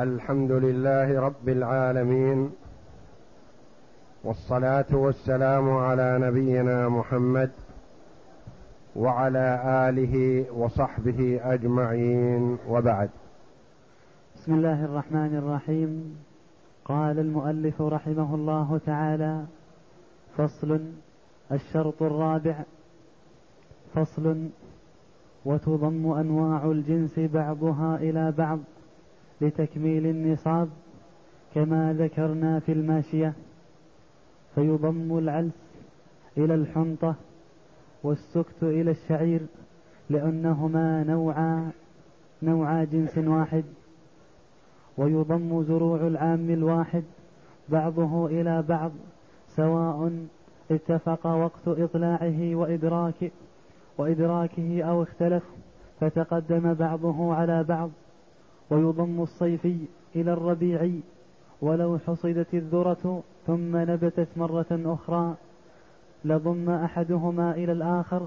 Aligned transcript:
الحمد 0.00 0.52
لله 0.52 1.20
رب 1.20 1.48
العالمين 1.48 2.50
والصلاة 4.24 4.86
والسلام 4.92 5.70
على 5.70 6.18
نبينا 6.18 6.88
محمد 6.88 7.50
وعلى 8.96 9.60
آله 9.88 10.44
وصحبه 10.52 11.40
أجمعين 11.42 12.58
وبعد. 12.68 13.10
بسم 14.36 14.54
الله 14.54 14.84
الرحمن 14.84 15.36
الرحيم. 15.36 16.16
قال 16.84 17.18
المؤلف 17.18 17.82
رحمه 17.82 18.34
الله 18.34 18.80
تعالى 18.86 19.44
فصل 20.36 20.80
الشرط 21.52 22.02
الرابع. 22.02 22.56
فصل 23.94 24.48
وتضم 25.44 26.12
أنواع 26.12 26.64
الجنس 26.64 27.18
بعضها 27.18 27.96
إلى 27.96 28.32
بعض. 28.38 28.58
لتكميل 29.40 30.06
النصاب 30.06 30.68
كما 31.54 31.92
ذكرنا 31.92 32.60
في 32.60 32.72
الماشية 32.72 33.32
فيضم 34.54 35.18
العلس 35.18 35.70
إلى 36.38 36.54
الحنطة 36.54 37.14
والسكت 38.02 38.62
إلى 38.62 38.90
الشعير 38.90 39.40
لأنهما 40.10 41.04
نوعا 41.04 41.70
نوعا 42.42 42.84
جنس 42.84 43.18
واحد. 43.18 43.64
ويضم 44.98 45.62
زروع 45.62 46.06
العام 46.06 46.50
الواحد 46.50 47.04
بعضه 47.68 48.26
إلى 48.26 48.62
بعض 48.62 48.92
سواء 49.56 50.26
اتفق 50.70 51.26
وقت 51.26 51.68
إطلاعه 51.68 52.54
وإدراكه 52.54 53.30
وإدراكه 53.98 54.82
أو 54.82 55.02
اختلف 55.02 55.42
فتقدم 56.00 56.74
بعضه 56.74 57.34
على 57.34 57.64
بعض. 57.64 57.90
ويضم 58.70 59.22
الصيفي 59.22 59.76
إلى 60.16 60.32
الربيعي 60.32 61.00
ولو 61.62 61.98
حصدت 61.98 62.54
الذرة 62.54 63.22
ثم 63.46 63.76
نبتت 63.76 64.28
مرة 64.36 64.66
أخرى 64.70 65.34
لضم 66.24 66.70
أحدهما 66.70 67.54
إلى 67.54 67.72
الآخر 67.72 68.26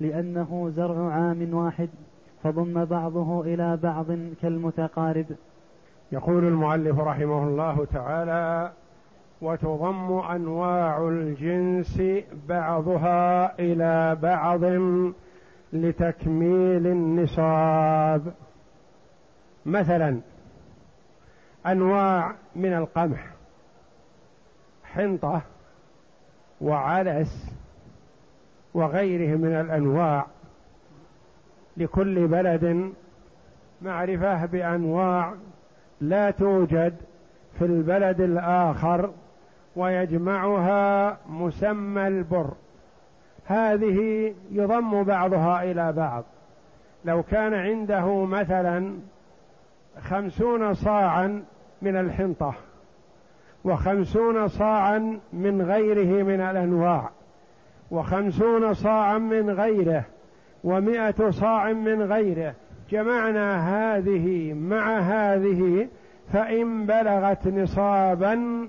لأنه 0.00 0.70
زرع 0.76 1.12
عام 1.12 1.54
واحد 1.54 1.88
فضم 2.42 2.84
بعضه 2.84 3.40
إلى 3.40 3.76
بعض 3.76 4.06
كالمتقارب. 4.42 5.26
يقول 6.12 6.44
المؤلف 6.44 6.98
رحمه 6.98 7.48
الله 7.48 7.84
تعالى 7.84 8.72
وتضم 9.42 10.12
أنواع 10.12 11.08
الجنس 11.08 12.02
بعضها 12.48 13.58
إلى 13.58 14.16
بعض 14.22 14.64
لتكميل 15.72 16.86
النصاب. 16.86 18.34
مثلا 19.66 20.20
أنواع 21.66 22.34
من 22.56 22.72
القمح 22.72 23.26
حنطة 24.84 25.42
وعدس 26.60 27.46
وغيره 28.74 29.36
من 29.36 29.54
الأنواع 29.54 30.26
لكل 31.76 32.26
بلد 32.26 32.92
معرفة 33.82 34.46
بأنواع 34.46 35.34
لا 36.00 36.30
توجد 36.30 36.94
في 37.58 37.64
البلد 37.64 38.20
الآخر 38.20 39.10
ويجمعها 39.76 41.18
مسمى 41.28 42.06
البر. 42.06 42.52
هذه 43.46 44.34
يضم 44.50 45.02
بعضها 45.02 45.62
إلى 45.62 45.92
بعض. 45.92 46.24
لو 47.04 47.22
كان 47.22 47.54
عنده 47.54 48.24
مثلا 48.24 48.98
خمسون 50.00 50.74
صاعا 50.74 51.42
من 51.82 51.96
الحنطة 51.96 52.54
وخمسون 53.64 54.48
صاعا 54.48 55.18
من 55.32 55.62
غيره 55.62 56.22
من 56.22 56.40
الأنواع 56.40 57.10
وخمسون 57.90 58.74
صاعا 58.74 59.18
من 59.18 59.50
غيره 59.50 60.04
ومائة 60.64 61.30
صاع 61.30 61.72
من 61.72 62.02
غيره. 62.02 62.54
جمعنا 62.90 63.56
هذه 63.96 64.52
مع 64.52 64.98
هذه 64.98 65.88
فإن 66.32 66.86
بلغت 66.86 67.48
نصابا 67.48 68.68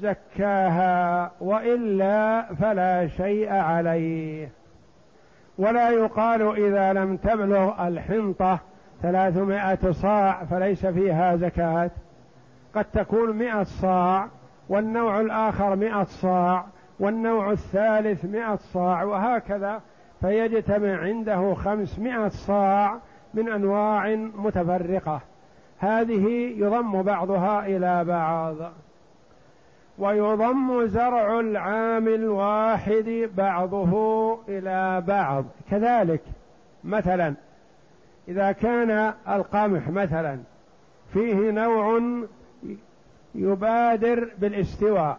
زكاها 0.00 1.30
وإلا 1.40 2.42
فلا 2.54 3.08
شيء 3.08 3.52
عليه. 3.52 4.48
ولا 5.58 5.90
يقال 5.90 6.66
إذا 6.66 6.92
لم 6.92 7.16
تبلغ 7.16 7.88
الحنطة 7.88 8.58
ثلاثمائة 9.02 9.90
صاع 9.90 10.44
فليس 10.44 10.86
فيها 10.86 11.36
زكاة. 11.36 11.90
قد 12.74 12.84
تكون 12.84 13.30
مائه 13.30 13.62
صاع 13.62 14.28
والنوع 14.68 15.20
الآخر 15.20 15.76
مائة 15.76 16.04
صاع 16.04 16.64
والنوع 17.00 17.50
الثالث 17.50 18.24
مائة 18.24 18.56
صاع 18.56 19.02
وهكذا 19.02 19.80
فيجتمع 20.20 21.00
عنده 21.00 21.54
خمسمائة 21.54 22.28
صاع 22.28 22.98
من 23.34 23.48
أنواع 23.48 24.14
متفرقة. 24.14 25.20
هذه 25.78 26.54
يضم 26.56 27.02
بعضها 27.02 27.66
إلى 27.66 28.04
بعض. 28.04 28.56
ويضم 29.98 30.86
زرع 30.86 31.40
العام 31.40 32.08
الواحد 32.08 33.30
بعضه 33.36 34.38
إلى 34.48 35.02
بعض. 35.06 35.44
كذلك 35.70 36.20
مثلا 36.84 37.34
إذا 38.28 38.52
كان 38.52 39.14
القمح 39.28 39.88
مثلا 39.88 40.38
فيه 41.12 41.50
نوع 41.50 42.00
يبادر 43.34 44.30
بالاستواء 44.38 45.18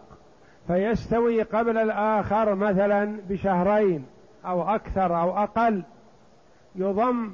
فيستوي 0.66 1.42
قبل 1.42 1.78
الآخر 1.78 2.54
مثلا 2.54 3.16
بشهرين 3.28 4.06
أو 4.46 4.74
أكثر 4.74 5.20
أو 5.20 5.38
أقل. 5.38 5.82
يضم 6.74 7.30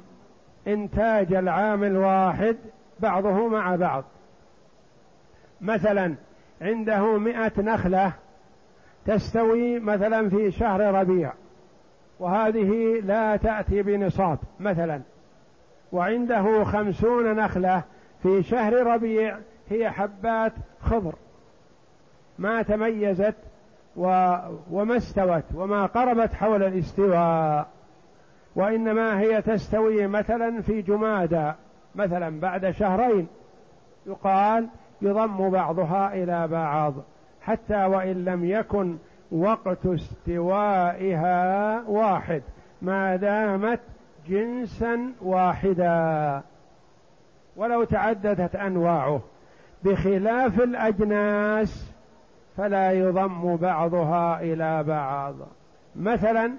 إنتاج 0.67 1.33
العام 1.33 1.83
الواحد 1.83 2.57
بعضه 2.99 3.47
مع 3.47 3.75
بعض. 3.75 4.03
مثلا 5.61 6.15
عنده 6.61 7.17
مئة 7.17 7.61
نخلة 7.61 8.13
تستوي 9.05 9.79
مثلا 9.79 10.29
في 10.29 10.51
شهر 10.51 10.93
ربيع 10.93 11.33
وهذه 12.19 13.01
لا 13.03 13.35
تأتي 13.35 13.81
بنصاب 13.81 14.39
مثلا. 14.59 15.01
وعنده 15.91 16.63
خمسون 16.63 17.35
نخلة 17.35 17.83
في 18.23 18.43
شهر 18.43 18.73
ربيع 18.73 19.37
هي 19.69 19.89
حبات 19.89 20.53
خضر. 20.81 21.15
ما 22.39 22.61
تميزت 22.61 23.35
و... 23.95 24.35
وما 24.71 24.97
استوت 24.97 25.43
وما 25.55 25.85
قربت 25.85 26.33
حول 26.33 26.63
الاستواء. 26.63 27.67
وإنما 28.55 29.19
هي 29.19 29.41
تستوي 29.41 30.07
مثلا 30.07 30.61
في 30.61 30.81
جمادى 30.81 31.51
مثلا 31.95 32.39
بعد 32.39 32.71
شهرين. 32.71 33.27
يقال 34.05 34.67
يضم 35.01 35.49
بعضها 35.49 36.13
إلى 36.13 36.47
بعض 36.47 36.93
حتى 37.41 37.85
وإن 37.85 38.25
لم 38.25 38.45
يكن 38.45 38.97
وقت 39.31 39.85
استوائها 39.85 41.83
واحد. 41.87 42.41
ما 42.81 43.15
دامت 43.15 43.79
جنسا 44.29 45.13
واحدا 45.21 46.41
ولو 47.55 47.83
تعددت 47.83 48.55
أنواعه. 48.55 49.21
بخلاف 49.83 50.59
الأجناس 50.59 51.91
فلا 52.57 52.91
يضم 52.91 53.55
بعضها 53.55 54.41
إلى 54.41 54.83
بعض. 54.83 55.35
مثلا 55.95 56.51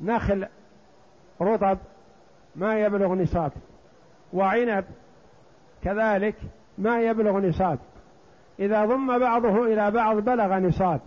نخل 0.00 0.46
رطب 1.40 1.78
ما 2.56 2.78
يبلغ 2.78 3.14
نصاب 3.14 3.52
وعنب 4.32 4.84
كذلك 5.82 6.34
ما 6.78 7.00
يبلغ 7.00 7.38
نصاب. 7.38 7.78
إذا 8.58 8.84
ضم 8.84 9.18
بعضه 9.18 9.64
إلى 9.64 9.90
بعض 9.90 10.16
بلغ 10.16 10.58
نصاب. 10.58 11.00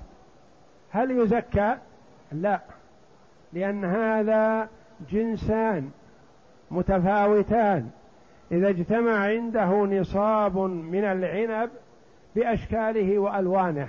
هل 0.91 1.11
يزكى؟ 1.11 1.77
لا 2.31 2.59
لأن 3.53 3.85
هذا 3.85 4.69
جنسان 5.09 5.89
متفاوتان. 6.71 7.89
إذا 8.51 8.69
اجتمع 8.69 9.17
عنده 9.17 9.69
نصاب 9.69 10.57
من 10.57 11.03
العنب 11.03 11.69
بأشكاله 12.35 13.19
وألوانه. 13.19 13.87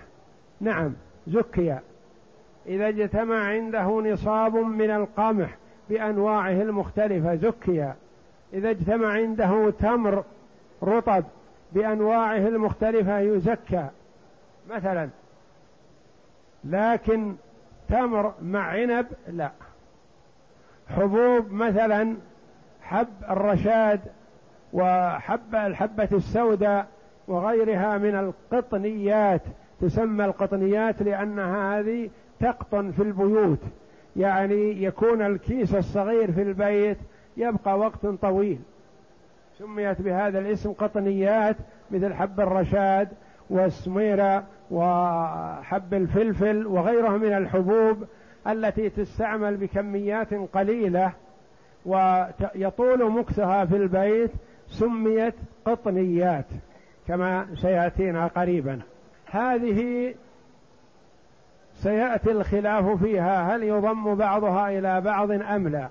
نعم 0.61 0.93
زكي. 1.27 1.79
إذا 2.67 2.89
اجتمع 2.89 3.45
عنده 3.45 4.01
نصاب 4.01 4.57
من 4.57 4.91
القمح 4.91 5.57
بأنواعه 5.89 6.63
المختلفة 6.63 7.35
زكي. 7.35 7.93
إذا 8.53 8.71
اجتمع 8.71 9.09
عنده 9.09 9.71
تمر 9.71 10.25
رطب 10.83 11.25
بأنواعه 11.73 12.49
المختلفة 12.49 13.19
يزكى. 13.19 13.89
مثلا 14.71 15.09
لكن 16.65 17.35
تمر 17.89 18.35
مع 18.43 18.61
عنب 18.61 19.07
لا. 19.29 19.51
حبوب 20.97 21.53
مثلا 21.53 22.17
حب 22.83 23.09
الرشاد 23.31 24.01
وحب 24.73 25.55
الحبة 25.55 26.09
السوداء 26.13 26.87
وغيرها 27.29 27.99
من 27.99 28.15
القطنيات. 28.15 29.43
تسمى 29.81 30.25
القطنيات 30.25 31.03
لأن 31.03 31.39
هذه 31.39 32.11
تقطن 32.41 32.91
في 32.91 33.03
البيوت. 33.03 33.59
يعني 34.17 34.83
يكون 34.83 35.23
الكيس 35.23 35.75
الصغير 35.75 36.33
في 36.33 36.43
البيت 36.43 36.99
يبقى 37.37 37.79
وقت 37.79 38.07
طويل. 38.07 38.59
سميت 39.59 40.03
بهذا 40.03 40.39
الاسم 40.39 40.73
قطنيات 40.73 41.57
مثل 41.91 42.15
حب 42.15 42.41
الرشاد 42.41 43.09
والسميرة 43.51 44.45
وحب 44.71 45.95
الفلفل 45.95 46.67
وغيرها 46.67 47.17
من 47.17 47.33
الحبوب. 47.33 48.05
التي 48.47 48.91
تستعمل 48.91 49.57
بكميات 49.57 50.35
قليلة 50.35 51.13
ويطول 51.87 53.11
مكثها 53.11 53.65
في 53.65 53.77
البيت 53.77 54.31
سميت 54.69 55.35
قطنيات 55.65 56.47
كما 57.09 57.47
سيأتينا 57.55 58.27
قريبا. 58.27 58.81
هذه 59.31 60.15
سيأتي 61.75 62.31
الخلاف 62.31 63.03
فيها 63.03 63.57
هل 63.57 63.63
يضم 63.63 64.15
بعضها 64.15 64.79
إلى 64.79 65.01
بعض 65.01 65.31
أم 65.31 65.69
لا؟ 65.69 65.89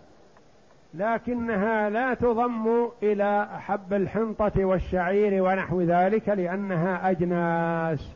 لكنها 0.94 1.90
لا 1.90 2.14
تضم 2.14 2.90
إلى 3.04 3.48
حب 3.60 3.94
الحنطة 3.94 4.66
والشعير 4.66 5.44
ونحو 5.44 5.82
ذلك 5.82 6.30
لأنها 6.30 7.10
أجناس. 7.10 8.16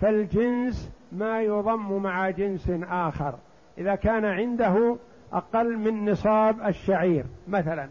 فالجنس 0.00 0.92
ما 1.12 1.42
يضم 1.42 2.02
مع 2.02 2.30
جنس 2.30 2.70
آخر. 2.90 3.34
إذا 3.78 3.94
كان 3.94 4.24
عنده 4.24 4.96
أقل 5.32 5.78
من 5.78 6.10
نصاب 6.10 6.66
الشعير 6.66 7.24
مثلا 7.48 7.88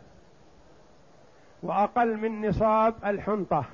وأقل 1.64 2.18
من 2.18 2.48
نصاب 2.48 2.94
الحنطة 3.06 3.66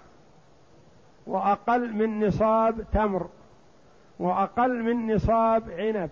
وأقل 1.27 1.93
من 1.93 2.27
نصاب 2.27 2.85
تمر 2.93 3.27
وأقل 4.19 4.83
من 4.83 5.15
نصاب 5.15 5.71
عنب 5.71 6.09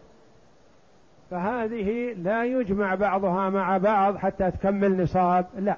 فهذه 1.31 2.13
لا 2.13 2.45
يجمع 2.45 2.95
بعضها 2.95 3.49
مع 3.49 3.77
بعض 3.77 4.17
حتى 4.17 4.51
تكمل 4.51 5.03
نصاب 5.03 5.45
لا. 5.57 5.77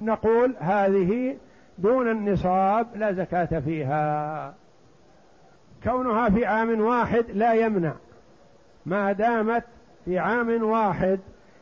نقول 0.00 0.56
هذه 0.60 1.36
دون 1.78 2.10
النصاب 2.10 2.86
لا 2.96 3.12
زكاة 3.12 3.60
فيها. 3.60 4.54
كونها 5.84 6.28
في 6.28 6.46
عام 6.46 6.80
واحد 6.80 7.24
لا 7.34 7.54
يمنع. 7.54 7.92
ما 8.86 9.12
دامت 9.12 9.64
في 10.04 10.18
عام 10.18 10.62
واحد 10.62 11.20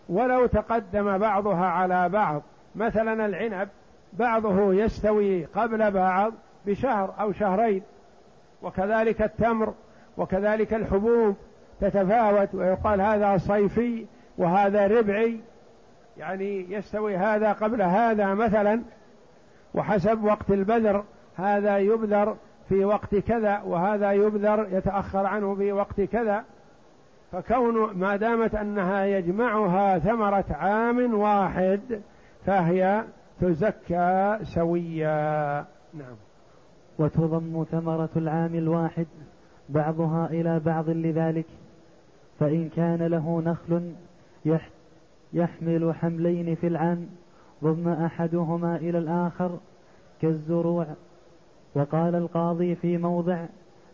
ولو 0.09 0.47
تقدم 0.47 1.19
بعضها 1.19 1.67
على 1.67 2.09
بعض. 2.09 2.43
مثلا 2.75 3.27
العنب 3.27 3.69
بعضه 4.13 4.75
يستوي 4.75 5.45
قبل 5.45 5.91
بعض 5.91 6.33
بشهر 6.67 7.15
أو 7.21 7.33
شهرين 7.33 7.83
وكذلك 8.63 9.23
التمر 9.23 9.75
وكذلك 10.17 10.75
الحبوب 10.75 11.37
تتفاوت 11.81 12.55
ويقال 12.55 13.01
هذا 13.01 13.37
صيفي 13.37 14.07
وهذا 14.39 14.87
ربعي 14.87 15.41
يعني 16.19 16.73
يستوي 16.73 17.17
هذا 17.17 17.53
قبل 17.53 17.83
هذا 17.83 18.35
مثلا 18.35 18.83
وحسب 19.75 20.25
وقت 20.25 20.51
البذر 20.51 21.05
هذا 21.37 21.79
يبذر 21.79 22.37
في 22.69 22.85
وقت 22.85 23.15
كذا 23.15 23.63
وهذا 23.67 24.13
يبذر 24.13 24.69
يتأخر 24.71 25.27
عنه 25.27 25.55
في 25.55 25.73
وقت 25.73 26.01
كذا. 26.01 26.45
فكون 27.37 27.99
ما 27.99 28.17
دامت 28.17 28.55
أنها 28.55 29.05
يجمعها 29.05 29.99
ثمرة 29.99 30.45
عام 30.51 31.15
واحد 31.15 31.81
فهي 32.47 33.05
تزكى 33.41 34.39
سويا. 34.43 35.65
نعم. 35.95 36.17
وتضم 36.99 37.65
ثمرة 37.71 38.09
العام 38.17 38.55
الواحد 38.55 39.07
بعضها 39.69 40.27
إلى 40.31 40.61
بعض 40.61 40.91
لذلك 40.91 41.47
فإن 42.41 42.69
كان 42.69 43.03
له 43.03 43.43
نخل 43.47 43.93
يحمل 45.33 45.95
حملين 45.95 46.55
في 46.55 46.67
العام 46.67 47.07
ضم 47.65 47.89
أحدهما 47.89 48.77
إلى 48.77 48.99
الآخر 48.99 49.59
كالزروع. 50.23 50.87
وقال 51.75 52.15
القاضي 52.15 52.75
في 52.75 52.99
موضع 52.99 53.47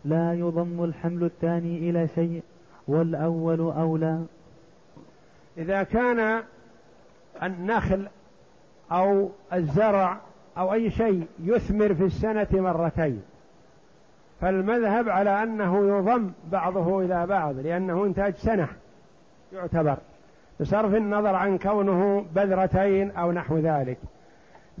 لا 0.05 0.33
يضم 0.33 0.83
الحمل 0.83 1.23
الثاني 1.23 1.89
إلى 1.89 2.07
شيء 2.07 2.43
والأول 2.87 3.59
أولى. 3.59 4.19
إذا 5.57 5.83
كان 5.83 6.43
النخل 7.43 8.07
أو 8.91 9.29
الزرع 9.53 10.17
أو 10.57 10.73
أي 10.73 10.91
شيء 10.91 11.27
يثمر 11.39 11.93
في 11.93 12.03
السنة 12.03 12.47
مرتين 12.51 13.21
فالمذهب 14.41 15.09
على 15.09 15.43
أنه 15.43 15.87
يضم 15.87 16.31
بعضه 16.51 17.01
إلى 17.01 17.27
بعض 17.27 17.55
لأنه 17.55 18.05
إنتاج 18.05 18.35
سنة 18.35 18.67
يعتبر 19.53 19.97
بصرف 20.59 20.95
النظر 20.95 21.35
عن 21.35 21.57
كونه 21.57 22.25
بذرتين 22.35 23.11
أو 23.11 23.31
نحو 23.31 23.57
ذلك. 23.57 23.97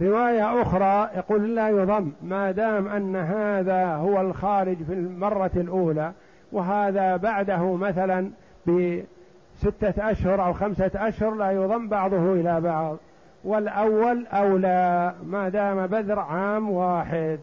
رواية 0.01 0.61
أخرى 0.61 1.09
يقول 1.15 1.55
لا 1.55 1.69
يضم 1.69 2.11
ما 2.21 2.51
دام 2.51 2.87
أن 2.87 3.15
هذا 3.15 3.95
هو 3.95 4.21
الخارج 4.21 4.77
في 4.83 4.93
المرة 4.93 5.51
الأولى 5.55 6.13
وهذا 6.53 7.17
بعده 7.17 7.75
مثلا 7.75 8.31
بستة 8.65 10.11
أشهر 10.11 10.45
أو 10.45 10.53
خمسة 10.53 10.91
أشهر 10.95 11.35
لا 11.35 11.51
يضم 11.51 11.87
بعضه 11.87 12.33
إلى 12.33 12.61
بعض. 12.61 12.97
والأول 13.43 14.27
أولى 14.27 15.13
ما 15.25 15.49
دام 15.49 15.87
بذر 15.87 16.19
عام 16.19 16.69
واحد. 16.69 17.39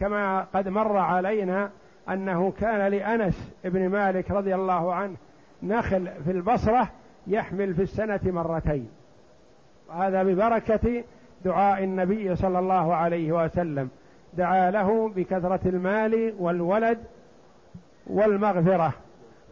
كما 0.00 0.46
قد 0.54 0.68
مر 0.68 0.96
علينا 0.96 1.70
أنه 2.08 2.52
كان 2.60 2.92
لأنس 2.92 3.52
بن 3.64 3.88
مالك 3.88 4.30
رضي 4.30 4.54
الله 4.54 4.94
عنه 4.94 5.16
نخل 5.62 6.08
في 6.24 6.30
البصرة 6.30 6.88
يحمل 7.26 7.74
في 7.74 7.82
السنة 7.82 8.20
مرتين. 8.24 8.88
هذا 9.94 10.22
ببركة 10.22 11.04
دعاء 11.44 11.84
النبي 11.84 12.36
صلى 12.36 12.58
الله 12.58 12.94
عليه 12.94 13.44
وسلم. 13.44 13.88
دعا 14.34 14.70
له 14.70 15.08
بكثرة 15.08 15.60
المال 15.66 16.34
والولد 16.38 16.98
والمغفرة 18.06 18.92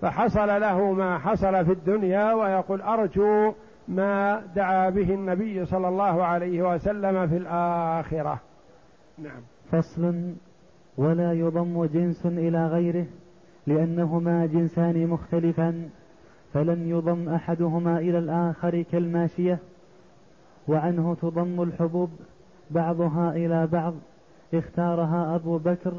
فحصل 0.01 0.49
له 0.61 0.93
ما 0.93 1.19
حصل 1.19 1.65
في 1.65 1.73
الدنيا 1.73 2.33
ويقول 2.33 2.83
أرجو 2.83 3.53
ما 3.89 4.43
دعا 4.57 4.91
به 4.91 5.15
النبي 5.15 5.65
صلى 5.67 5.89
الله 5.89 6.25
عليه 6.25 6.75
وسلم 6.75 7.29
في 7.29 7.37
الآخرة. 7.37 8.41
نعم. 9.19 9.41
فصل 9.73 10.33
ولا 10.97 11.33
يضم 11.33 11.85
جنس 11.85 12.27
إلى 12.27 12.67
غيره 12.67 13.07
لأنهما 13.67 14.47
جنسان 14.47 15.07
مختلفان 15.07 15.89
فلم 16.55 16.91
يضم 16.91 17.29
أحدهما 17.29 17.99
إلى 17.99 18.19
الآخر 18.19 18.83
كالماشية 18.83 19.59
وعنه 20.69 21.17
تضم 21.23 21.63
الحبوب 21.63 22.11
بعضها 22.71 23.33
إلى 23.33 23.67
بعض 23.67 23.95
اختارها 24.55 25.35
أبو 25.35 25.59
بكر 25.59 25.93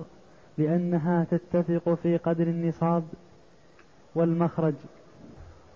لأنها 0.57 1.23
تتفق 1.23 1.93
في 1.93 2.17
قدر 2.17 2.47
النصاب 2.47 3.03
والمخرج 4.15 4.73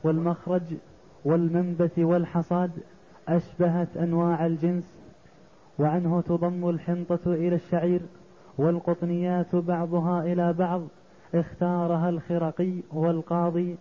والمخرج 0.03 0.62
والمنبت 1.25 2.00
والحصاد 2.00 2.72
أشبهت 3.27 3.98
أنواع 3.98 4.46
الجنس 4.46 5.00
وعنه 5.79 6.22
تضم 6.22 6.70
الحنطة 6.70 7.20
إلى 7.25 7.55
الشعير 7.55 8.01
والقطنيات 8.58 9.55
بعضها 9.55 10.24
إلى 10.24 10.53
بعض 10.53 10.82
اختارها 11.36 12.10
الخرقي 12.10 12.74
والقاضي 12.94 13.75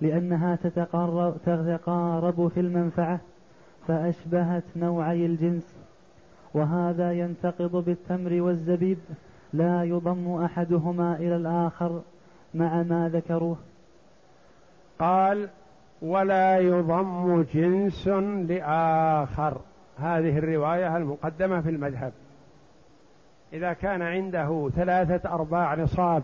لأنها 0.00 0.56
تتقارب, 0.56 1.36
تتقارب 1.46 2.48
في 2.48 2.60
المنفعة 2.60 3.20
فأشبهت 3.86 4.64
نوعي 4.76 5.26
الجنس 5.26 5.76
وهذا 6.54 7.12
ينتقض 7.12 7.84
بالتمر 7.84 8.42
والزبيب 8.42 8.98
لا 9.52 9.84
يضم 9.84 10.44
أحدهما 10.44 11.16
إلى 11.16 11.36
الآخر 11.36 12.02
مع 12.54 12.82
ما 12.82 13.10
ذكروه. 13.12 13.56
قال 14.98 15.48
ولا 16.02 16.58
يضم 16.58 17.42
جنس 17.54 18.08
لآخر. 18.48 19.60
هذه 19.98 20.38
الرواية 20.38 20.96
المقدمة 20.96 21.60
في 21.60 21.70
المذهب. 21.70 22.12
إذا 23.52 23.72
كان 23.72 24.02
عنده 24.02 24.70
ثلاثة 24.74 25.34
أرباع 25.34 25.74
نصاب 25.74 26.22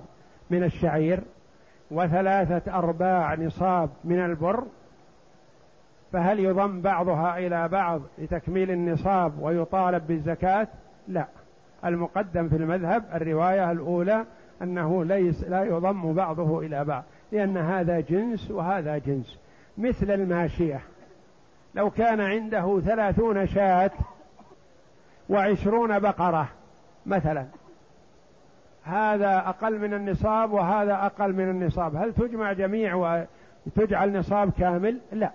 من 0.50 0.64
الشعير 0.64 1.20
وثلاثة 1.90 2.78
أرباع 2.78 3.34
نصاب 3.34 3.90
من 4.04 4.24
البر 4.24 4.64
فهل 6.12 6.40
يضم 6.40 6.80
بعضها 6.80 7.38
إلى 7.38 7.68
بعض 7.68 8.00
لتكميل 8.18 8.70
النصاب 8.70 9.42
ويطالب 9.42 10.06
بالزكاة؟ 10.06 10.68
لا. 11.08 11.26
المقدم 11.84 12.48
في 12.48 12.56
المذهب 12.56 13.04
الرواية 13.14 13.70
الأولى 13.72 14.24
أنه 14.62 15.04
ليس 15.04 15.44
لا 15.44 15.64
يضم 15.64 16.12
بعضه 16.12 16.60
إلى 16.60 16.84
بعض 16.84 17.04
لأن 17.32 17.56
هذا 17.56 18.00
جنس 18.00 18.50
وهذا 18.50 18.98
جنس. 18.98 19.38
مثل 19.78 20.10
الماشية. 20.10 20.80
لو 21.74 21.90
كان 21.90 22.20
عنده 22.20 22.80
ثلاثون 22.80 23.46
شاة 23.46 23.90
وعشرون 25.28 25.98
بقرة 25.98 26.48
مثلا 27.06 27.46
هذا 28.84 29.36
أقل 29.36 29.78
من 29.78 29.94
النصاب 29.94 30.52
وهذا 30.52 30.94
أقل 30.94 31.32
من 31.32 31.50
النصاب. 31.50 31.96
هل 31.96 32.12
تجمع 32.12 32.52
جميع 32.52 33.18
وتجعل 33.66 34.18
نصاب 34.18 34.50
كامل؟ 34.58 34.98
لا. 35.12 35.30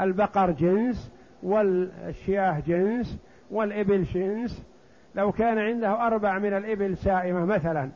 البقر 0.00 0.50
جنس 0.50 1.10
والشياه 1.42 2.60
جنس 2.66 3.18
والإبل 3.50 4.04
جنس 4.04 4.62
لو 5.14 5.32
كان 5.32 5.58
عنده 5.58 6.06
أربع 6.06 6.38
من 6.38 6.52
الإبل 6.52 6.96
سائمة 6.96 7.44
مثلا 7.44 7.90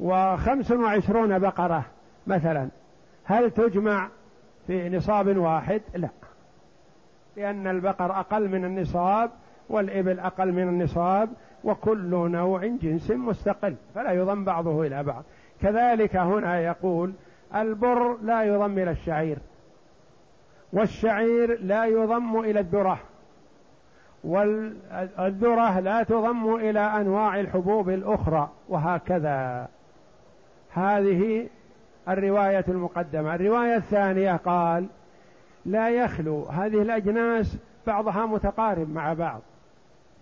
وخمس 0.00 0.70
وعشرون 0.70 1.38
بقرة 1.38 1.84
مثلا 2.26 2.68
هل 3.24 3.50
تجمع 3.50 4.08
في 4.66 4.88
نصاب 4.88 5.36
واحد؟ 5.36 5.82
لا. 5.94 6.08
لأن 7.36 7.66
البقر 7.66 8.20
أقل 8.20 8.48
من 8.48 8.64
النصاب 8.64 9.30
والإبل 9.68 10.20
أقل 10.20 10.52
من 10.52 10.62
النصاب 10.62 11.28
وكل 11.64 12.10
نوع 12.30 12.66
جنس 12.66 13.10
مستقل 13.10 13.74
فلا 13.94 14.12
يضم 14.12 14.44
بعضه 14.44 14.86
إلى 14.86 15.02
بعض. 15.02 15.24
كذلك 15.62 16.16
هنا 16.16 16.60
يقول 16.60 17.12
البر 17.54 18.16
لا 18.22 18.42
يضم 18.42 18.78
إلى 18.78 18.90
الشعير 18.90 19.38
والشعير 20.72 21.60
لا 21.60 21.84
يضم 21.84 22.40
إلى 22.40 22.60
الذرة. 22.60 22.98
والذرة 24.24 25.80
لا 25.80 26.02
تضم 26.02 26.54
إلى 26.54 26.80
أنواع 26.80 27.40
الحبوب 27.40 27.88
الأخرى 27.88 28.50
وهكذا. 28.68 29.68
هذه 30.72 31.48
الرواية 32.08 32.64
المقدمة. 32.68 33.34
الرواية 33.34 33.76
الثانية 33.76 34.36
قال 34.36 34.86
لا 35.66 35.90
يخلو 35.90 36.44
هذه 36.44 36.82
الأجناس 36.82 37.56
بعضها 37.86 38.26
متقارب 38.26 38.90
مع 38.90 39.12
بعض 39.12 39.40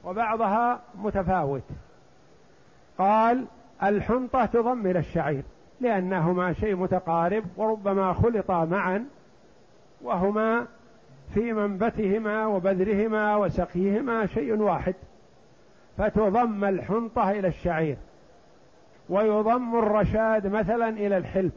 وبعضها 0.04 0.80
متفاوت. 0.94 1.64
قال 2.98 3.44
الحنطة 3.82 4.46
تضم 4.46 4.86
إلى 4.86 4.98
الشعير 4.98 5.42
لأنهما 5.80 6.52
شيء 6.52 6.76
متقارب 6.76 7.44
وربما 7.56 8.12
خلطا 8.12 8.64
معا 8.64 9.04
وهما 10.02 10.66
في 11.34 11.52
منبتهما 11.52 12.46
وبذرهما 12.46 13.36
وسقيهما 13.36 14.26
شيء 14.26 14.54
واحد 14.54 14.94
فتضم 15.98 16.64
الحنطة 16.64 17.30
إلى 17.30 17.48
الشعير 17.48 17.96
ويضم 19.08 19.78
الرشاد 19.78 20.46
مثلا 20.46 20.88
إلى 20.88 21.16
الحلب 21.16 21.52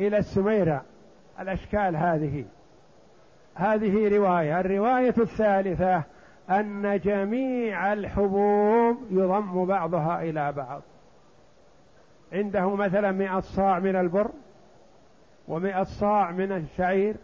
إلى 0.00 0.18
السميرة. 0.18 0.84
الأشكال 1.40 1.96
هذه. 1.96 2.44
هذه 3.54 4.16
رواية. 4.16 4.60
الرواية 4.60 5.14
الثالثة 5.18 6.02
أن 6.50 7.00
جميع 7.04 7.92
الحبوب 7.92 8.96
يضم 9.10 9.64
بعضها 9.64 10.22
إلى 10.22 10.52
بعض. 10.52 10.82
عنده 12.32 12.74
مثلا 12.74 13.12
مئة 13.12 13.40
صاع 13.40 13.78
من 13.78 13.96
البر 13.96 14.30
ومئة 15.48 15.82
صاع 15.82 16.30
من 16.30 16.52
الشعير 16.52 17.16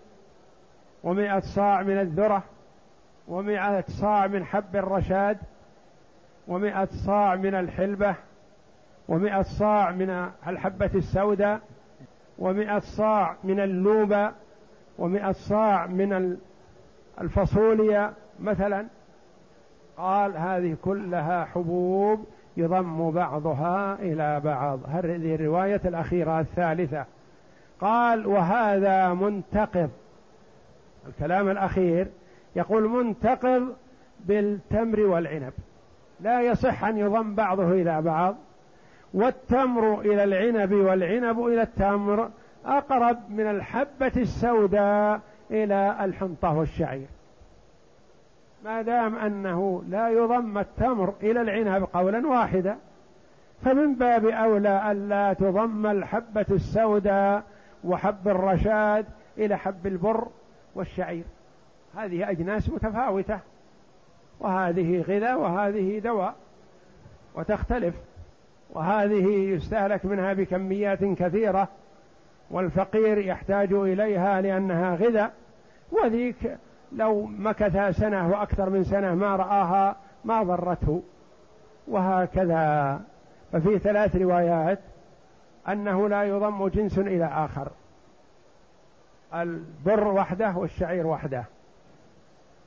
ومئة 1.04 1.40
صاع 1.40 1.82
من 1.82 2.00
الذرة 2.00 2.42
ومئة 3.28 3.84
صاع 3.88 4.26
من 4.26 4.44
حب 4.44 4.76
الرشاد 4.76 5.38
ومئة 6.48 6.88
صاع 7.06 7.34
من 7.34 7.54
الحلبة 7.54 8.14
ومئة 9.08 9.42
صاع 9.42 9.90
من 9.90 10.28
الحبة 10.46 10.90
السوداء 10.94 11.60
ومئة 12.38 12.78
صاع 12.78 13.36
من 13.44 13.60
اللوبة 13.60 14.32
ومئة 14.98 15.32
صاع 15.32 15.86
من 15.86 16.36
الفاصوليا 17.20 18.12
مثلا. 18.40 18.86
قال 19.96 20.36
هذه 20.36 20.76
كلها 20.82 21.44
حبوب 21.44 22.26
يضم 22.56 23.10
بعضها 23.10 23.94
إلى 23.94 24.40
بعض. 24.40 24.80
هذه 24.88 25.34
الرواية 25.34 25.80
الأخيرة 25.84 26.40
الثالثة. 26.40 27.04
قال 27.80 28.26
وهذا 28.26 29.14
منتقض. 29.14 29.90
الكلام 31.08 31.50
الأخير 31.50 32.08
يقول 32.56 32.88
منتقض 32.88 33.76
بالتمر 34.24 35.00
والعنب. 35.00 35.52
لا 36.20 36.42
يصح 36.42 36.84
أن 36.84 36.98
يضم 36.98 37.34
بعضه 37.34 37.72
إلى 37.72 38.02
بعض 38.02 38.36
والتمر 39.14 40.00
إلى 40.00 40.24
العنب 40.24 40.72
والعنب 40.72 41.46
إلى 41.46 41.62
التمر 41.62 42.30
أقرب 42.66 43.18
من 43.30 43.50
الحبة 43.50 44.12
السوداء 44.16 45.20
إلى 45.50 45.96
الحنطة 46.00 46.56
والشعير. 46.56 47.06
ما 48.64 48.82
دام 48.82 49.16
أنه 49.16 49.82
لا 49.88 50.08
يضم 50.08 50.58
التمر 50.58 51.14
إلى 51.22 51.40
العنب 51.40 51.88
قولا 51.92 52.26
واحدا 52.26 52.76
فمن 53.64 53.94
باب 53.94 54.26
أولى 54.26 54.92
ألا 54.92 55.32
تضم 55.32 55.86
الحبة 55.86 56.46
السوداء 56.50 57.42
وحب 57.84 58.28
الرشاد 58.28 59.06
إلى 59.38 59.58
حب 59.58 59.86
البر 59.86 60.28
والشعير. 60.74 61.24
هذه 61.96 62.30
أجناس 62.30 62.70
متفاوتة. 62.70 63.38
وهذه 64.40 65.00
غذاء 65.00 65.40
وهذه 65.40 65.98
دواء. 65.98 66.34
وتختلف. 67.34 67.94
وهذه 68.70 69.28
يستهلك 69.28 70.04
منها 70.04 70.32
بكميات 70.32 71.04
كثيرة. 71.04 71.68
والفقير 72.50 73.18
يحتاج 73.18 73.72
إليها 73.72 74.40
لأنها 74.40 74.94
غذاء. 74.94 75.32
وذيك 75.92 76.56
لو 76.92 77.22
مكث 77.22 77.96
سنة 77.96 78.30
وأكثر 78.30 78.70
من 78.70 78.84
سنة 78.84 79.14
ما 79.14 79.36
رآها 79.36 79.96
ما 80.24 80.42
ضرته. 80.42 81.02
وهكذا. 81.88 83.00
ففي 83.52 83.78
ثلاث 83.78 84.16
روايات 84.16 84.78
أنه 85.68 86.08
لا 86.08 86.22
يضم 86.22 86.68
جنس 86.68 86.98
إلى 86.98 87.24
آخر. 87.24 87.68
البر 89.34 90.08
وحده 90.08 90.56
والشعير 90.56 91.06
وحده. 91.06 91.44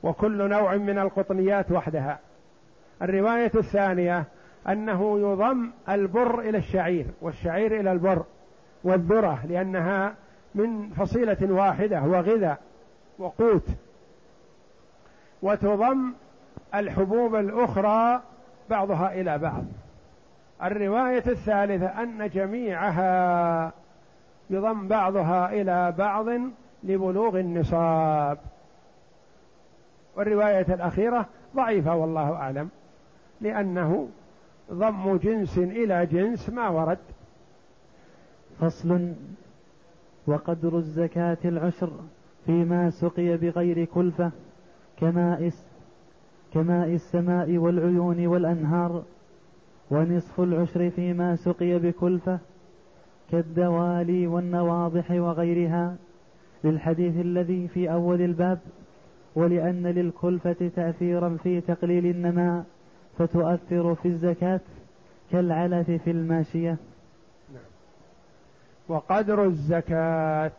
وكل 0.02 0.48
نوع 0.48 0.76
من 0.76 0.98
القطنيات 0.98 1.72
وحدها. 1.72 2.18
الرواية 3.02 3.52
الثانية 3.54 4.24
أنه 4.68 5.18
يضم 5.18 5.70
البر 5.88 6.40
إلى 6.40 6.58
الشعير 6.58 7.06
والشعير 7.20 7.80
إلى 7.80 7.92
البر 7.92 8.24
والذرة 8.84 9.46
لأنها 9.46 10.14
من 10.54 10.90
فصيلة 10.90 11.52
واحدة 11.52 12.02
وغذاء 12.02 12.58
وقوت. 13.18 13.68
وتضم 15.42 16.12
الحبوب 16.74 17.34
الأخرى 17.34 18.22
بعضها 18.70 19.12
إلى 19.12 19.38
بعض. 19.38 19.64
الرواية 20.62 21.24
الثالثة 21.26 22.02
أن 22.02 22.28
جميعها 22.28 23.72
يضم 24.50 24.88
بعضها 24.88 25.52
إلى 25.52 25.94
بعض 25.98 26.26
لبلوغ 26.84 27.40
النصاب. 27.40 28.38
والرواية 30.16 30.74
الأخيرة 30.74 31.26
ضعيفة 31.56 31.96
والله 31.96 32.32
أعلم 32.32 32.68
لأنه 33.40 34.08
ضم 34.72 35.16
جنس 35.16 35.58
إلى 35.58 36.06
جنس 36.06 36.50
ما 36.50 36.68
ورد. 36.68 36.98
فصل 38.60 39.12
وقدر 40.26 40.76
الزكاة 40.78 41.38
العشر 41.44 41.90
فيما 42.46 42.90
سقي 42.90 43.36
بغير 43.36 43.84
كلفة 43.84 44.30
كماء 45.00 45.50
كماء 46.54 46.88
السماء 46.88 47.56
والعيون 47.56 48.26
والأنهار 48.26 49.02
ونصف 49.90 50.40
العشر 50.40 50.90
فيما 50.90 51.36
سقي 51.36 51.78
بكلفة 51.78 52.38
كالدوالي 53.30 54.26
والنواضح 54.26 55.10
وغيرها 55.10 55.96
للحديث 56.64 57.16
الذي 57.16 57.68
في 57.68 57.92
أول 57.92 58.22
الباب 58.22 58.58
ولأن 59.34 59.86
للكلفة 59.86 60.70
تأثيرا 60.76 61.36
في 61.42 61.60
تقليل 61.60 62.06
النماء 62.06 62.64
فتؤثر 63.18 63.94
في 63.94 64.08
الزكاة 64.08 64.60
كالعلف 65.32 65.90
في 65.90 66.10
الماشية 66.10 66.76
نعم. 67.52 67.62
وقدر 68.88 69.44
الزكاة 69.44 70.52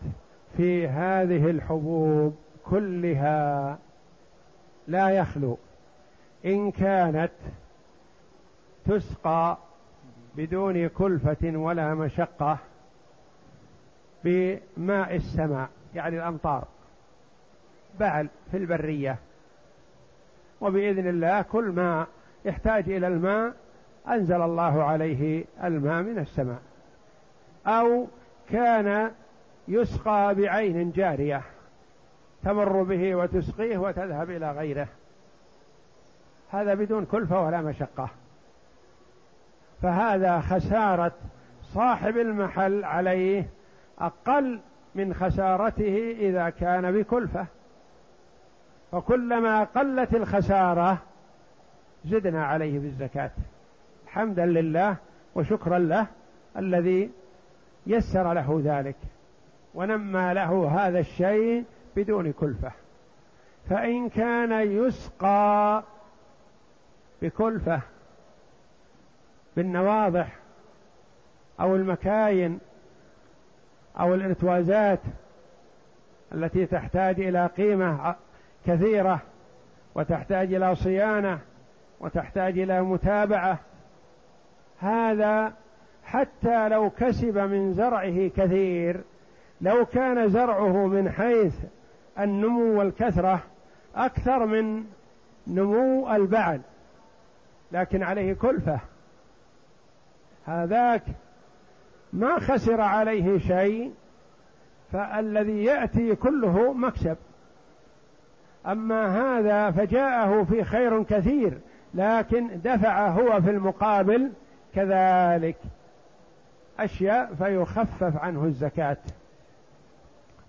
في 0.57 0.87
هذه 0.87 1.49
الحبوب 1.49 2.35
كلها 2.65 3.77
لا 4.87 5.09
يخلو 5.09 5.57
إن 6.45 6.71
كانت 6.71 7.31
تسقى 8.85 9.57
بدون 10.35 10.87
كلفة 10.87 11.57
ولا 11.57 11.93
مشقة 11.93 12.57
بماء 14.23 15.15
السماء 15.15 15.69
يعني 15.95 16.17
الأمطار. 16.17 16.67
بعل 17.99 18.29
في 18.51 18.57
البرية. 18.57 19.17
وبإذن 20.61 21.07
الله 21.07 21.41
كل 21.41 21.63
ما 21.63 22.07
يحتاج 22.45 22.89
إلى 22.89 23.07
الماء 23.07 23.53
أنزل 24.07 24.41
الله 24.41 24.83
عليه 24.83 25.45
الماء 25.63 26.01
من 26.03 26.19
السماء. 26.19 26.59
أو 27.67 28.07
كان 28.49 29.11
يسقى 29.67 30.35
بعين 30.35 30.91
جارية 30.91 31.41
تمر 32.43 32.83
به 32.83 33.15
وتسقيه 33.15 33.77
وتذهب 33.77 34.29
إلى 34.29 34.51
غيره. 34.51 34.87
هذا 36.51 36.73
بدون 36.73 37.05
كلفة 37.05 37.45
ولا 37.45 37.61
مشقة. 37.61 38.09
فهذا 39.81 40.39
خسارة 40.39 41.11
صاحب 41.63 42.17
المحل 42.17 42.83
عليه 42.83 43.49
أقل 43.99 44.59
من 44.95 45.13
خسارته 45.13 46.15
إذا 46.19 46.49
كان 46.49 46.91
بكلفة. 46.91 47.45
فكلما 48.91 49.63
قلت 49.63 50.13
الخسارة 50.13 50.97
زدنا 52.05 52.45
عليه 52.45 52.79
بالزكاة. 52.79 53.31
حمدا 54.07 54.45
لله 54.45 54.95
وشكرا 55.35 55.79
له 55.79 56.07
الذي 56.57 57.11
يسر 57.87 58.33
له 58.33 58.61
ذلك 58.63 58.97
ونمى 59.75 60.33
له 60.33 60.71
هذا 60.71 60.99
الشيء 60.99 61.63
بدون 61.95 62.31
كلفة. 62.31 62.71
فإن 63.69 64.09
كان 64.09 64.51
يسقى 64.51 65.83
بكلفة 67.21 67.81
بالنواضح 69.55 70.35
أو 71.59 71.75
المكاين 71.75 72.59
أو 73.99 74.13
الإرتوازات 74.13 74.99
التي 76.33 76.65
تحتاج 76.65 77.19
إلى 77.19 77.45
قيمة 77.45 78.15
كثيرة 78.65 79.21
وتحتاج 79.95 80.53
إلى 80.53 80.75
صيانة 80.75 81.39
وتحتاج 81.99 82.59
إلى 82.59 82.81
متابعة. 82.81 83.59
هذا 84.79 85.53
حتى 86.03 86.69
لو 86.69 86.89
كسب 86.89 87.37
من 87.37 87.73
زرعه 87.73 88.27
كثير 88.27 89.01
لو 89.61 89.85
كان 89.85 90.29
زرعه 90.29 90.87
من 90.87 91.11
حيث 91.11 91.55
النمو 92.19 92.79
والكثرة 92.79 93.39
أكثر 93.95 94.45
من 94.45 94.83
نمو 95.47 96.15
البعل 96.15 96.61
لكن 97.71 98.03
عليه 98.03 98.33
كلفة. 98.33 98.79
هذاك 100.49 101.03
ما 102.13 102.39
خسر 102.39 102.81
عليه 102.81 103.37
شيء 103.37 103.93
فالذي 104.91 105.63
يأتي 105.63 106.15
كله 106.15 106.73
مكسب. 106.73 107.17
أما 108.65 109.07
هذا 109.07 109.71
فجاءه 109.71 110.43
في 110.43 110.63
خير 110.63 111.03
كثير 111.03 111.57
لكن 111.93 112.61
دفع 112.63 113.07
هو 113.07 113.41
في 113.41 113.49
المقابل 113.49 114.31
كذلك. 114.75 115.57
أشياء 116.79 117.33
فيخفف 117.33 118.17
عنه 118.17 118.45
الزكاة. 118.45 118.97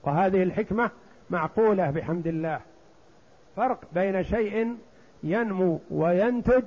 وهذه 0.02 0.42
الحكمة 0.42 0.90
معقولة 1.30 1.90
بحمد 1.90 2.26
الله. 2.26 2.61
فرق 3.57 3.80
بين 3.92 4.23
شيء 4.23 4.76
ينمو 5.23 5.80
وينتج 5.90 6.64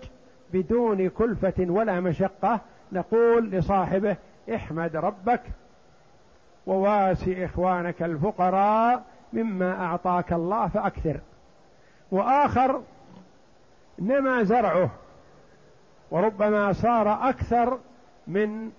بدون 0.53 1.09
كلفة 1.09 1.53
ولا 1.59 1.99
مشقة 1.99 2.61
نقول 2.93 3.51
لصاحبه 3.51 4.15
احمد 4.55 4.95
ربك 4.95 5.41
وواسي 6.67 7.45
إخوانك 7.45 8.03
الفقراء 8.03 9.03
مما 9.33 9.85
أعطاك 9.85 10.33
الله 10.33 10.67
فأكثر. 10.67 11.19
وآخر 12.11 12.81
نما 13.99 14.43
زرعه 14.43 14.89
وربما 16.11 16.73
صار 16.73 17.29
أكثر 17.29 17.79
من 18.27 18.71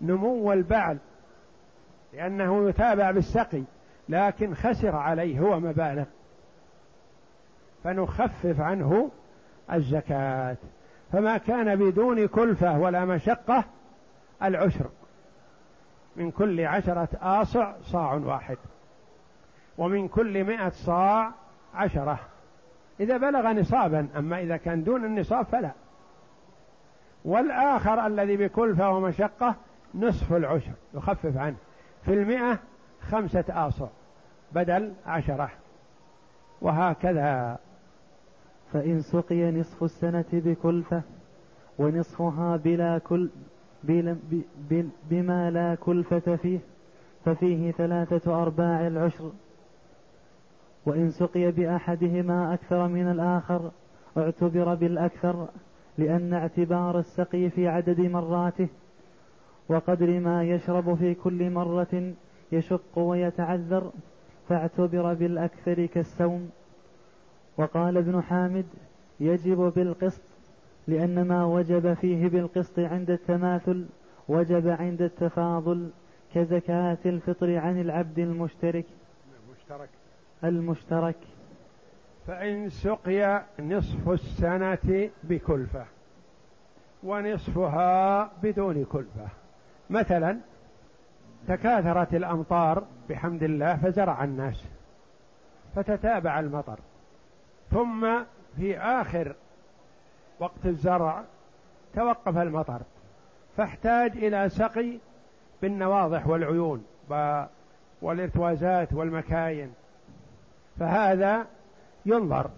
نمو 0.00 0.52
البعل 0.52 0.98
لأنه 2.12 2.68
يتابع 2.68 3.10
بالسقي 3.10 3.62
لكن 4.08 4.54
خسر 4.54 4.96
عليه 4.96 5.40
هو 5.40 5.60
مبالغ. 5.60 6.04
فنخفف 7.84 8.60
عنه 8.60 9.10
الزكاة. 9.72 10.56
فما 11.12 11.38
كان 11.38 11.76
بدون 11.76 12.26
كلفة 12.26 12.78
ولا 12.78 13.04
مشقة 13.04 13.64
العشر. 14.42 14.86
من 16.16 16.30
كل 16.30 16.60
عشرة 16.60 17.08
آصع 17.22 17.72
صاع 17.82 18.12
واحد. 18.14 18.56
ومن 19.78 20.08
كل 20.08 20.44
مئة 20.44 20.68
صاع 20.68 21.32
عشرة. 21.74 22.18
إذا 23.00 23.16
بلغ 23.16 23.52
نصابا 23.52 24.08
أما 24.16 24.40
إذا 24.40 24.56
كان 24.56 24.84
دون 24.84 25.04
النصاب 25.04 25.46
فلا. 25.46 25.70
والآخر 27.24 28.06
الذي 28.06 28.36
بكلفة 28.36 28.90
ومشقة 28.90 29.54
نصف 29.94 30.32
العشر. 30.32 30.72
يخفف 30.94 31.36
عنه. 31.36 31.56
في 32.04 32.14
المئة 32.14 32.58
خمسة 33.10 33.44
آصع 33.50 33.86
بدل 34.52 34.92
عشرة. 35.06 35.50
وهكذا. 36.62 37.58
فإن 38.72 39.00
سقي 39.00 39.50
نصف 39.50 39.84
السنة 39.84 40.24
بكلفة 40.32 41.02
ونصفها 41.78 42.56
بلا 42.56 42.98
كل 42.98 43.28
بلا 43.84 44.16
بما 45.10 45.50
لا 45.50 45.74
كلفة 45.74 46.36
فيه 46.36 46.58
ففيه 47.24 47.70
ثلاثة 47.70 48.42
أرباع 48.42 48.86
العشر. 48.86 49.30
وإن 50.86 51.10
سقي 51.10 51.50
بأحدهما 51.50 52.54
أكثر 52.54 52.88
من 52.88 53.10
الآخر 53.10 53.70
اعتبر 54.18 54.74
بالأكثر 54.74 55.48
لأن 55.98 56.32
اعتبار 56.32 56.98
السقي 56.98 57.50
في 57.50 57.68
عدد 57.68 58.00
مراته 58.00 58.68
وقدر 59.68 60.20
ما 60.20 60.44
يشرب 60.44 60.94
في 60.94 61.14
كل 61.14 61.50
مرة 61.50 62.12
يشق 62.52 62.98
ويتعذر 62.98 63.90
فاعتبر 64.48 65.14
بالأكثر 65.14 65.86
كالسوم. 65.86 66.50
وقال 67.58 67.96
ابن 67.96 68.22
حامد 68.22 68.66
يجب 69.20 69.72
بالقسط 69.76 70.22
لأن 70.88 71.28
ما 71.28 71.44
وجب 71.44 71.94
فيه 71.94 72.28
بالقسط 72.28 72.78
عند 72.78 73.10
التماثل 73.10 73.86
وجب 74.28 74.68
عند 74.68 75.02
التفاضل 75.02 75.90
كزكاة 76.34 76.98
الفطر 77.06 77.56
عن 77.56 77.80
العبد 77.80 78.18
المشترك. 78.18 78.84
المشترك. 79.48 79.88
المشترك. 80.44 81.16
فإن 82.26 82.70
سقي 82.70 83.42
نصف 83.60 84.08
السنة 84.08 85.10
بكلفة 85.24 85.84
ونصفها 87.02 88.30
بدون 88.42 88.84
كلفة. 88.84 89.28
مثلا 89.90 90.38
تكاثرت 91.48 92.14
الأمطار 92.14 92.84
بحمد 93.08 93.42
الله 93.42 93.76
فزرع 93.76 94.24
الناس 94.24 94.64
فتتابع 95.74 96.40
المطر. 96.40 96.78
ثم 97.70 98.24
في 98.56 98.78
آخر 98.78 99.34
وقت 100.40 100.66
الزرع 100.66 101.24
توقف 101.94 102.36
المطر 102.36 102.80
فاحتاج 103.56 104.10
إلى 104.16 104.48
سقي 104.48 104.98
بالنواضح 105.62 106.26
والعيون 106.26 106.84
والإرتوازات 108.02 108.92
والمكاين. 108.92 109.72
فهذا 110.80 111.46
ينظر. 112.06 112.50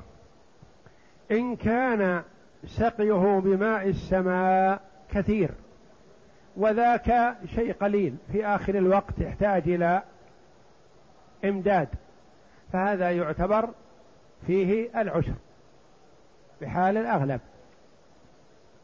إن 1.30 1.56
كان 1.56 2.22
سقيه 2.66 3.40
بماء 3.40 3.88
السماء 3.88 4.80
كثير 5.10 5.50
وذاك 6.56 7.36
شيء 7.54 7.72
قليل 7.72 8.16
في 8.32 8.46
آخر 8.46 8.74
الوقت 8.74 9.18
يحتاج 9.18 9.68
إلى 9.68 10.02
إمداد 11.44 11.88
فهذا 12.72 13.10
يعتبر 13.10 13.68
فيه 14.46 15.00
العشر 15.00 15.35
بحال 16.61 16.96
الأغلب. 16.96 17.40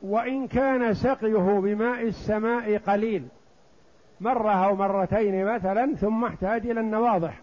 وإن 0.03 0.47
كان 0.47 0.95
سقيه 0.95 1.61
بماء 1.61 2.03
السماء 2.03 2.79
قليل 2.79 3.29
مرة 4.21 4.66
أو 4.66 4.77
مرتين 4.77 5.45
مثلا 5.45 5.95
ثم 5.95 6.25
احتاج 6.25 6.66
إلى 6.66 6.81
النواضح. 6.81 7.40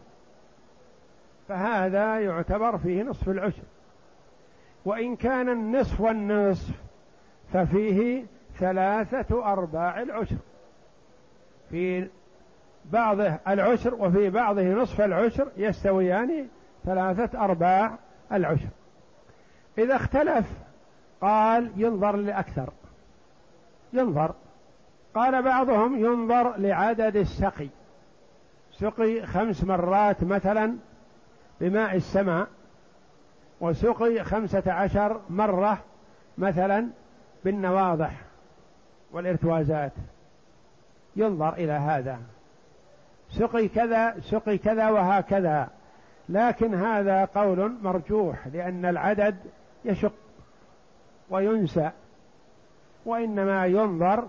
فهذا 1.48 2.20
يعتبر 2.20 2.78
فيه 2.78 3.04
نصف 3.04 3.30
العشر. 3.30 3.64
وإن 4.86 5.16
كان 5.16 5.50
النصف 5.50 6.02
والنصف 6.02 6.74
ففيه 7.54 8.26
ثلاثة 8.60 9.54
أرباع 9.54 10.02
العشر. 10.02 10.38
في 11.70 12.08
بعضه 12.92 13.38
العشر 13.48 13.96
وفي 13.96 14.30
بعضه 14.30 14.64
نصف 14.64 15.02
العشر 15.02 15.48
يستويان 15.58 16.48
ثلاثة 16.86 17.44
أرباع 17.44 17.98
العشر. 18.32 18.70
إذا 19.78 19.96
اختلف 19.96 20.46
قال 21.22 21.72
ينظر 21.76 22.16
لأكثر 22.16 22.70
ينظر. 23.94 24.34
قال 25.16 25.42
بعضهم 25.42 26.06
ينظر 26.06 26.58
لعدد 26.58 27.16
السقي. 27.16 27.70
سقي 28.72 29.26
خمس 29.26 29.64
مرات 29.64 30.24
مثلا 30.24 30.78
بماء 31.62 31.96
السماء 31.96 32.48
وسقي 33.62 34.24
خمسة 34.24 34.72
عشر 34.72 35.22
مرة 35.30 35.78
مثلا 36.38 36.88
بالنواضح 37.46 38.22
والإرتوازات. 39.12 39.92
ينظر 41.16 41.54
إلى 41.54 41.72
هذا. 41.72 42.20
سقي 43.30 43.68
كذا 43.68 44.20
سقي 44.20 44.58
كذا 44.58 44.90
وهكذا. 44.90 45.70
لكن 46.30 46.76
هذا 46.76 47.26
قول 47.26 47.74
مرجوح 47.82 48.48
لأن 48.48 48.86
العدد 48.86 49.36
يشق 49.86 50.14
وينسى 51.30 51.92
وإنما 53.06 53.66
ينظر 53.66 54.28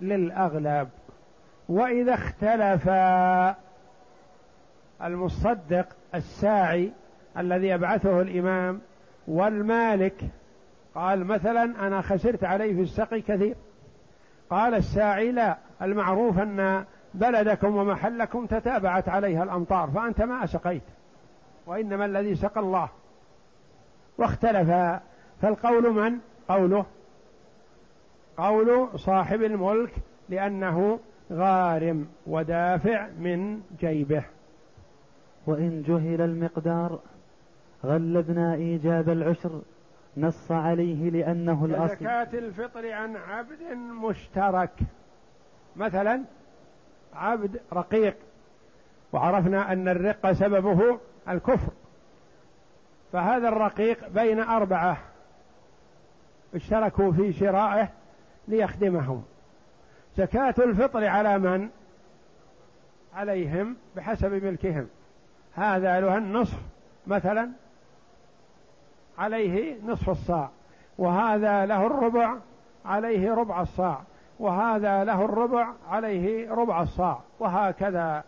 للأغلب. 0.00 0.88
وإذا 1.68 2.14
اختلف 2.14 2.88
المصدق 5.02 5.86
الساعي 6.14 6.92
الذي 7.38 7.68
يبعثه 7.68 8.20
الإمام 8.20 8.80
والمالك 9.28 10.20
قال 10.94 11.24
مثلا 11.24 11.86
أنا 11.86 12.00
خسرت 12.00 12.44
عليه 12.44 12.74
في 12.74 12.80
السقي 12.80 13.20
كثير. 13.20 13.56
قال 14.50 14.74
الساعي 14.74 15.32
لا 15.32 15.56
المعروف 15.82 16.38
أن 16.38 16.84
بلدكم 17.14 17.76
ومحلكم 17.76 18.46
تتابعت 18.46 19.08
عليها 19.08 19.42
الأمطار 19.42 19.90
فأنت 19.90 20.22
ما 20.22 20.46
سقيت. 20.46 20.82
وإنما 21.66 22.04
الذي 22.04 22.34
سقى 22.34 22.60
الله. 22.60 22.88
واختلف 24.18 25.00
فالقول 25.42 25.90
من؟ 25.92 26.18
قوله 26.48 26.86
قول 28.36 28.88
صاحب 28.96 29.42
الملك 29.42 29.92
لأنه 30.28 30.98
غارم 31.32 32.06
ودافع 32.26 33.08
من 33.18 33.62
جيبه. 33.80 34.24
وإن 35.46 35.82
جهل 35.82 36.20
المقدار 36.20 36.98
غلبنا 37.84 38.54
إيجاب 38.54 39.08
العشر 39.08 39.60
نص 40.16 40.50
عليه 40.50 41.10
لأنه 41.10 41.64
الأصل. 41.64 41.96
زكاة 41.96 42.38
الفطر 42.38 42.92
عن 42.92 43.16
عبد 43.16 43.62
مشترك. 44.02 44.80
مثلا 45.76 46.22
عبد 47.14 47.60
رقيق 47.72 48.16
وعرفنا 49.12 49.72
أن 49.72 49.88
الرق 49.88 50.32
سببه 50.32 50.98
الكفر. 51.28 51.72
فهذا 53.12 53.48
الرقيق 53.48 54.08
بين 54.08 54.40
أربعة 54.40 54.98
اشتركوا 56.54 57.12
في 57.12 57.32
شرائه 57.32 57.88
ليخدمهم. 58.48 59.24
زكاة 60.16 60.54
الفطر 60.58 61.06
على 61.06 61.38
من؟ 61.38 61.68
عليهم 63.14 63.76
بحسب 63.96 64.44
ملكهم. 64.44 64.88
هذا 65.54 66.00
له 66.00 66.18
النصف 66.18 66.58
مثلا 67.06 67.50
عليه 69.18 69.76
نصف 69.84 70.10
الصاع. 70.10 70.50
وهذا 70.98 71.66
له 71.66 71.86
الربع 71.86 72.36
عليه 72.84 73.34
ربع 73.34 73.60
الصاع. 73.60 74.02
وهذا 74.38 75.04
له 75.04 75.24
الربع 75.24 75.68
عليه 75.88 76.50
ربع 76.50 76.82
الصاع. 76.82 77.20
وهكذا. 77.38 78.24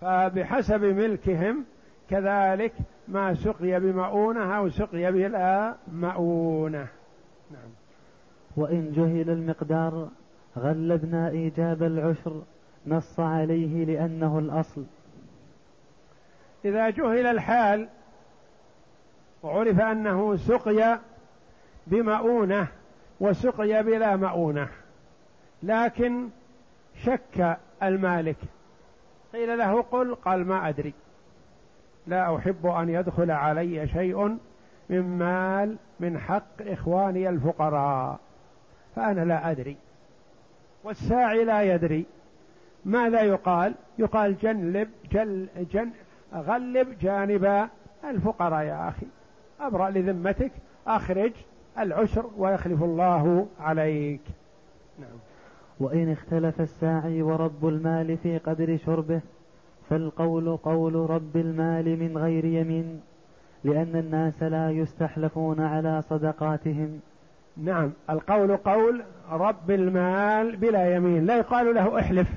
فبحسب 0.00 0.84
ملكهم 0.84 1.64
كذلك 2.12 2.72
ما 3.08 3.34
سقي 3.34 3.80
بمؤونة 3.80 4.56
أو 4.56 4.68
سقي 4.68 5.12
بلا 5.12 5.74
مؤونة 5.92 6.86
نعم. 7.50 7.70
وإن 8.56 8.92
جهل 8.92 9.30
المقدار 9.30 10.08
غلبنا 10.58 11.28
إيجاب 11.28 11.82
العشر 11.82 12.42
نص 12.86 13.20
عليه 13.20 13.84
لأنه 13.84 14.38
الأصل. 14.38 14.84
إذا 16.64 16.90
جهل 16.90 17.26
الحال 17.26 17.88
وعرف 19.42 19.80
أنه 19.80 20.36
سقي 20.36 20.98
بمؤونة 21.86 22.68
وسقي 23.20 23.82
بلا 23.82 24.16
مؤونة 24.16 24.68
لكن 25.62 26.28
شك 27.04 27.58
المالك 27.82 28.36
قيل 29.32 29.58
له 29.58 29.82
قل 29.82 30.14
قال 30.14 30.46
ما 30.46 30.68
أدري. 30.68 30.94
لا 32.06 32.36
أحب 32.36 32.66
أن 32.66 32.88
يدخل 32.88 33.30
علي 33.30 33.88
شيء 33.88 34.38
من 34.90 35.18
مال 35.18 35.76
من 36.00 36.18
حق 36.18 36.62
إخواني 36.62 37.28
الفقراء 37.28 38.18
فأنا 38.96 39.24
لا 39.24 39.50
أدري. 39.50 39.76
والساعي 40.84 41.44
لا 41.44 41.62
يدري. 41.62 42.06
ماذا 42.84 43.20
يقال؟ 43.22 43.74
يقال 43.98 44.38
جنب 44.38 44.88
جل 45.12 45.48
جن 45.72 45.90
غلب 46.34 46.98
جانب 47.00 47.68
الفقراء 48.04 48.62
يا 48.62 48.88
أخي. 48.88 49.06
أبرأ 49.60 49.90
لذمتك 49.90 50.52
أخرج 50.86 51.32
العشر 51.78 52.30
ويخلف 52.36 52.82
الله 52.82 53.46
عليك. 53.60 54.20
نعم. 54.98 55.18
وإن 55.80 56.12
اختلف 56.12 56.60
الساعي 56.60 57.22
ورب 57.22 57.68
المال 57.68 58.16
في 58.16 58.38
قدر 58.38 58.78
شربه 58.86 59.20
فالقول 59.92 60.56
قول 60.56 60.94
رب 60.94 61.36
المال 61.36 61.98
من 61.98 62.18
غير 62.18 62.44
يمين 62.44 63.00
لأن 63.64 63.96
الناس 63.96 64.42
لا 64.42 64.70
يستحلفون 64.70 65.60
على 65.60 66.02
صدقاتهم. 66.02 67.00
نعم 67.56 67.92
القول 68.10 68.56
قول 68.56 69.02
رب 69.30 69.70
المال 69.70 70.56
بلا 70.56 70.94
يمين 70.96 71.26
لا 71.26 71.36
يقال 71.36 71.74
له 71.74 71.98
احلف. 71.98 72.28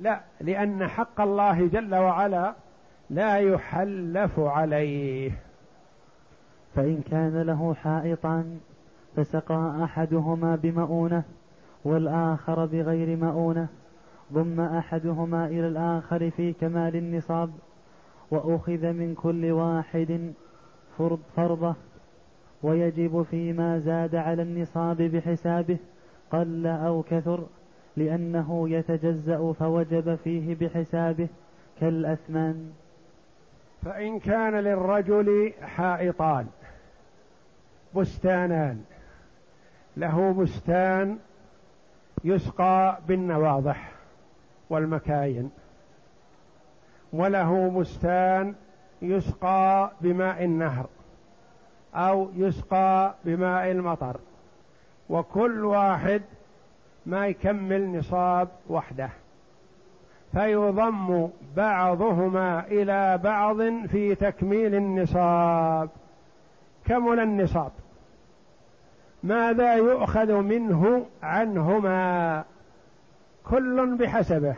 لا 0.00 0.20
لأن 0.40 0.86
حق 0.86 1.20
الله 1.20 1.66
جل 1.66 1.94
وعلا 1.94 2.54
لا 3.10 3.36
يحلف 3.38 4.40
عليه. 4.40 5.32
فإن 6.74 7.00
كان 7.10 7.42
له 7.42 7.74
حائطان 7.74 8.58
فسقى 9.16 9.78
أحدهما 9.84 10.56
بمؤونة 10.56 11.22
والآخر 11.84 12.66
بغير 12.66 13.16
مؤونة. 13.16 13.68
ضم 14.32 14.60
أحدهما 14.60 15.46
إلى 15.46 15.68
الآخر 15.68 16.30
في 16.30 16.52
كمال 16.52 16.96
النصاب 16.96 17.50
وأخذ 18.30 18.92
من 18.92 19.14
كل 19.14 19.50
واحد 19.50 20.32
فرض 20.98 21.20
فرضة 21.36 21.74
ويجب 22.62 23.22
فيما 23.22 23.78
زاد 23.78 24.14
على 24.14 24.42
النصاب 24.42 24.96
بحسابه 25.02 25.78
قل 26.32 26.66
أو 26.66 27.02
كثر 27.02 27.46
لأنه 27.96 28.70
يتجزأ 28.70 29.52
فوجب 29.52 30.14
فيه 30.14 30.54
بحسابه 30.54 31.28
كالأثمان. 31.80 32.70
فإن 33.84 34.18
كان 34.18 34.54
للرجل 34.54 35.52
حائطان 35.62 36.46
بستانان 37.96 38.80
له 39.96 40.32
بستان 40.32 41.18
يسقى 42.24 42.98
بالنواضح. 43.08 43.97
والمكاين. 44.70 45.50
وله 47.12 47.70
بستان 47.70 48.54
يسقى 49.02 49.90
بماء 50.00 50.44
النهر 50.44 50.86
أو 51.94 52.30
يسقى 52.36 53.14
بماء 53.24 53.70
المطر. 53.70 54.16
وكل 55.10 55.64
واحد 55.64 56.22
ما 57.06 57.26
يكمل 57.26 57.98
نصاب 57.98 58.48
وحده. 58.68 59.10
فيضم 60.32 61.28
بعضهما 61.56 62.66
إلى 62.66 63.18
بعض 63.18 63.56
في 63.86 64.14
تكميل 64.14 64.74
النصاب. 64.74 65.90
كمل 66.86 67.20
النصاب؟ 67.20 67.72
ماذا 69.22 69.74
يؤخذ 69.74 70.32
منه 70.32 71.06
عنهما؟ 71.22 72.44
كل 73.50 73.96
بحسبه. 73.96 74.54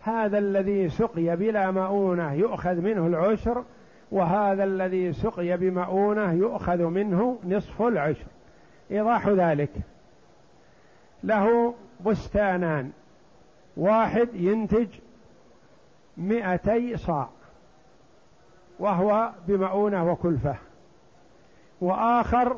هذا 0.00 0.38
الذي 0.38 0.88
سقي 0.88 1.36
بلا 1.36 1.70
مؤونة 1.70 2.32
يؤخذ 2.32 2.74
منه 2.74 3.06
العشر 3.06 3.64
وهذا 4.12 4.64
الذي 4.64 5.12
سقي 5.12 5.56
بمؤونة 5.56 6.32
يؤخذ 6.32 6.82
منه 6.82 7.38
نصف 7.44 7.82
العشر. 7.82 8.26
إيضاح 8.90 9.28
ذلك. 9.28 9.70
له 11.24 11.74
بستانان. 12.06 12.90
واحد 13.76 14.28
ينتج 14.34 14.88
مئتي 16.16 16.96
صاع 16.96 17.28
وهو 18.78 19.30
بمؤونة 19.48 20.12
وكلفة. 20.12 20.56
وآخر 21.80 22.56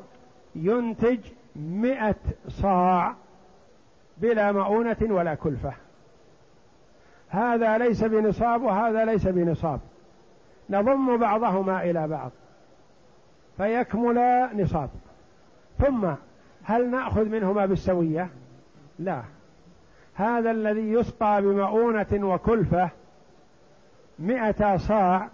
ينتج 0.55 1.19
مئة 1.57 2.15
صاع. 2.49 3.15
بلا 4.19 4.53
مؤونة 4.53 4.97
ولا 5.01 5.35
كلفة. 5.35 5.73
هذا 7.29 7.79
ليس 7.79 8.05
بنصاب 8.05 8.63
وهذا 8.63 9.05
ليس 9.05 9.27
بنصاب. 9.29 9.81
نضم 10.71 11.17
بعضهما 11.17 11.83
إلى 11.83 12.09
بعض. 12.09 12.31
فيكمل 13.57 14.49
نصاب. 14.55 14.91
ثم 15.79 16.09
هل 16.65 16.91
نأخذ 16.91 17.25
منهما 17.25 17.67
بالسوية؟ 17.67 18.29
لا. 18.99 19.23
هذا 20.15 20.51
الذي 20.51 20.93
يسقى 20.93 21.43
بمؤونة 21.43 22.35
وكلفة 22.35 22.91
مئة 24.19 24.77
صاع 24.77 25.29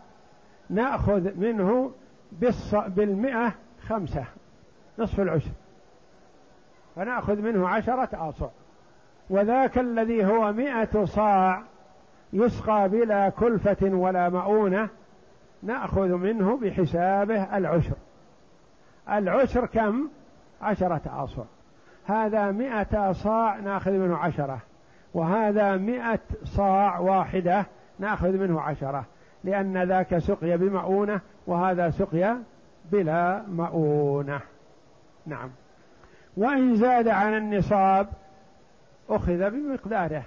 نأخذ 0.71 1.37
منه 1.37 1.93
بالمئة 2.73 3.55
خمسة 3.89 4.25
نصف 4.99 5.21
العشر. 5.21 5.51
فنأخذ 6.97 7.37
منه 7.37 7.69
عشرة 7.69 8.29
آصع 8.29 8.49
وذاك 9.31 9.79
الذي 9.79 10.25
هو 10.25 10.53
مئة 10.53 11.05
صاع 11.05 11.63
يسقى 12.33 12.89
بلا 12.89 13.29
كلفة 13.29 13.77
ولا 13.83 14.29
مؤونة 14.29 14.89
نأخذ 15.63 16.09
منه 16.09 16.57
بحسابه 16.57 17.57
العشر. 17.57 17.97
العشر 19.11 19.67
كم؟ 19.67 20.09
عشرة 20.63 21.01
آصع 21.07 21.43
هذا 22.07 22.51
مئة 22.51 23.13
صاع 23.13 23.57
نأخذ 23.57 23.93
منه 23.93 24.17
عشرة 24.17 24.59
وهذا 25.15 25.77
مئة 25.77 26.21
صاع 26.45 26.99
واحدة 26.99 27.67
نأخذ 27.99 28.33
منه 28.33 28.61
عشرة 28.61 29.05
لأن 29.45 29.83
ذاك 29.83 30.19
سقي 30.19 30.57
بمؤونة 30.57 31.21
وهذا 31.47 31.91
سقي 31.91 32.37
بلا 32.93 33.43
مؤونة. 33.49 34.41
نعم. 35.27 35.51
وإن 36.37 36.77
زاد 36.77 37.09
عن 37.09 37.35
النصاب 37.37 38.09
أخذ 39.11 39.51
بمقداره. 39.51 40.23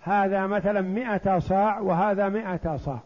هذا 0.00 0.46
مثلا 0.46 0.80
مئة 0.80 1.38
صاع 1.38 1.80
وهذا 1.80 2.28
مئة 2.28 2.76
صاع. 2.76 2.98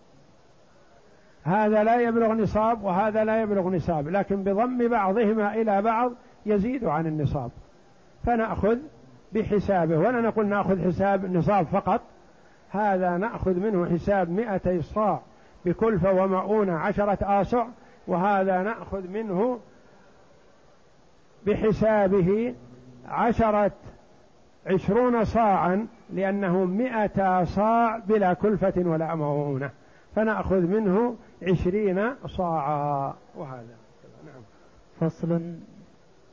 هذا 1.45 1.85
لا 1.85 2.01
يبلغ 2.01 2.33
نصاب 2.33 2.85
وهذا 2.85 3.25
لا 3.25 3.43
يبلغ 3.43 3.69
نصاب 3.69 4.09
لكن 4.09 4.45
بضم 4.45 4.89
بعضهما 4.89 5.55
إلى 5.55 5.83
بعض 5.83 6.13
يزيد 6.47 6.85
عن 6.85 7.07
النصاب. 7.07 7.51
فنأخذ 8.27 8.79
بحسابه 9.33 9.99
ولا 9.99 10.21
نقول 10.21 10.47
نأخذ 10.47 10.85
حساب 10.85 11.33
نصاب 11.37 11.67
فقط 11.67 12.01
هذا 12.71 13.17
نأخذ 13.17 13.55
منه 13.55 13.87
حساب 13.87 14.31
مئتي 14.31 14.83
صاع 14.83 15.21
بكلفة 15.65 16.13
ومؤونة 16.13 16.79
عشرة 16.79 17.19
آصع 17.23 17.67
وهذا 18.07 18.63
نأخذ 18.63 19.09
منه 19.09 19.61
بحسابه 21.47 22.55
عشرة 23.09 23.73
عشرون 24.67 25.25
صاعا 25.25 25.87
لأنه 26.13 26.65
مئة 26.65 27.45
صاع 27.45 27.99
بلا 27.99 28.33
كلفة 28.33 28.73
ولا 28.77 29.15
مؤونة 29.15 29.71
فنأخذ 30.17 30.61
منه 30.61 31.17
عشرين 31.43 32.11
صاعا. 32.27 33.15
وهذا. 33.37 33.77
نعم. 34.27 34.43
فصل. 35.01 35.41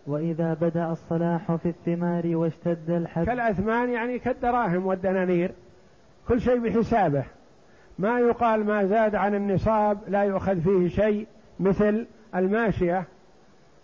وإذا 0.08 0.54
بدأ 0.54 0.92
الصلاح 0.92 1.56
في 1.56 1.70
الثمار 1.70 2.36
واشتد 2.36 2.90
الحب 2.90 3.26
كالأثمان 3.26 3.90
يعني 3.90 4.20
كالدراهم 4.20 4.86
والدنانير. 4.86 5.52
كل 6.28 6.42
شيء 6.42 6.60
بحسابه. 6.60 7.24
ما 8.00 8.20
يقال 8.20 8.66
ما 8.66 8.86
زاد 8.86 9.16
عن 9.16 9.36
النصاب 9.36 10.00
لا 10.08 10.24
يؤخذ 10.24 10.62
فيه 10.62 10.88
شيء 10.88 11.28
مثل 11.60 12.06
الماشية. 12.36 13.04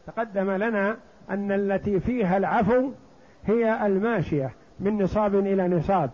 تقدم 0.07 0.51
لنا 0.51 0.97
أن 1.29 1.51
التي 1.51 1.99
فيها 1.99 2.37
العفو 2.37 2.91
هي 3.47 3.85
الماشية 3.85 4.51
من 4.79 5.01
نصاب 5.01 5.35
إلى 5.35 5.67
نصاب. 5.67 6.09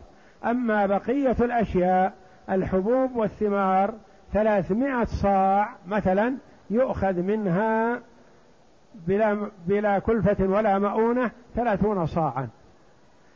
أما 0.46 0.86
بقية 0.86 1.36
الأشياء 1.41 2.13
الحبوب 2.50 3.15
والثمار 3.15 3.93
ثلاثمائة 4.34 5.06
صاع 5.06 5.69
مثلا 5.88 6.34
يؤخذ 6.69 7.22
منها 7.22 8.00
بلا, 9.08 9.50
بلا 9.67 10.00
كلفة 10.00 10.46
ولا 10.46 10.80
مؤونة 10.80 11.32
ثلاثون 11.56 12.06
صاعا. 12.06 12.50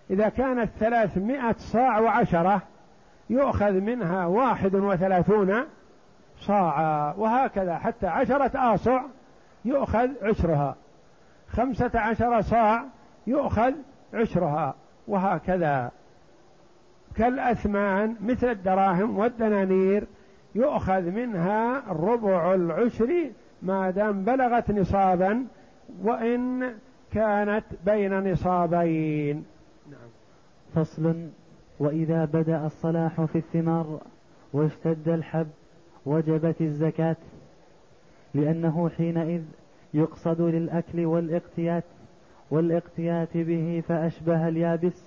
إذا 0.10 0.30
كانت 0.30 0.70
ثلاثمائة 0.80 1.56
صاع 1.58 2.00
وعشرة 2.00 2.62
يؤخذ 3.30 3.72
منها 3.72 4.26
واحد 4.26 4.76
وثلاثون 4.76 5.64
صاعا 6.40 7.14
وهكذا 7.18 7.78
حتى 7.78 8.08
عشرة 8.08 8.52
آصع 8.74 9.02
يؤخذ 9.66 10.10
عشرها. 10.22 10.76
خمسة 11.50 11.92
عشر 11.96 12.42
صاع 12.42 12.84
يؤخذ 13.28 13.74
عشرها 14.13 14.76
وهكذا. 15.08 15.92
كالأثمان 17.16 18.16
مثل 18.22 18.48
الدراهم 18.48 19.18
والدنانير 19.18 20.08
يؤخذ 20.56 21.02
منها 21.02 21.84
ربع 21.90 22.54
العشر 22.54 23.30
ما 23.62 23.92
دام 23.92 24.24
بلغت 24.24 24.72
نصابا 24.72 25.46
وإن 26.04 26.74
كانت 27.12 27.66
بين 27.86 28.32
نصابين. 28.32 29.46
نعم. 29.92 30.10
فصل. 30.76 31.28
وإذا 31.80 32.26
بدأ 32.26 32.66
الصلاح 32.66 33.22
في 33.22 33.38
الثمار 33.38 34.02
واشتد 34.54 35.10
الحب 35.10 35.48
وجبت 36.06 36.62
الزكاة 36.62 37.16
لأنه 38.34 38.90
حينئذ 38.90 39.42
يقصد 39.94 40.42
للأكل 40.42 41.06
والاقتيات 41.06 41.84
والاقتيات 42.52 43.38
به 43.38 43.84
فأشبه 43.88 44.48
اليابس 44.48 45.06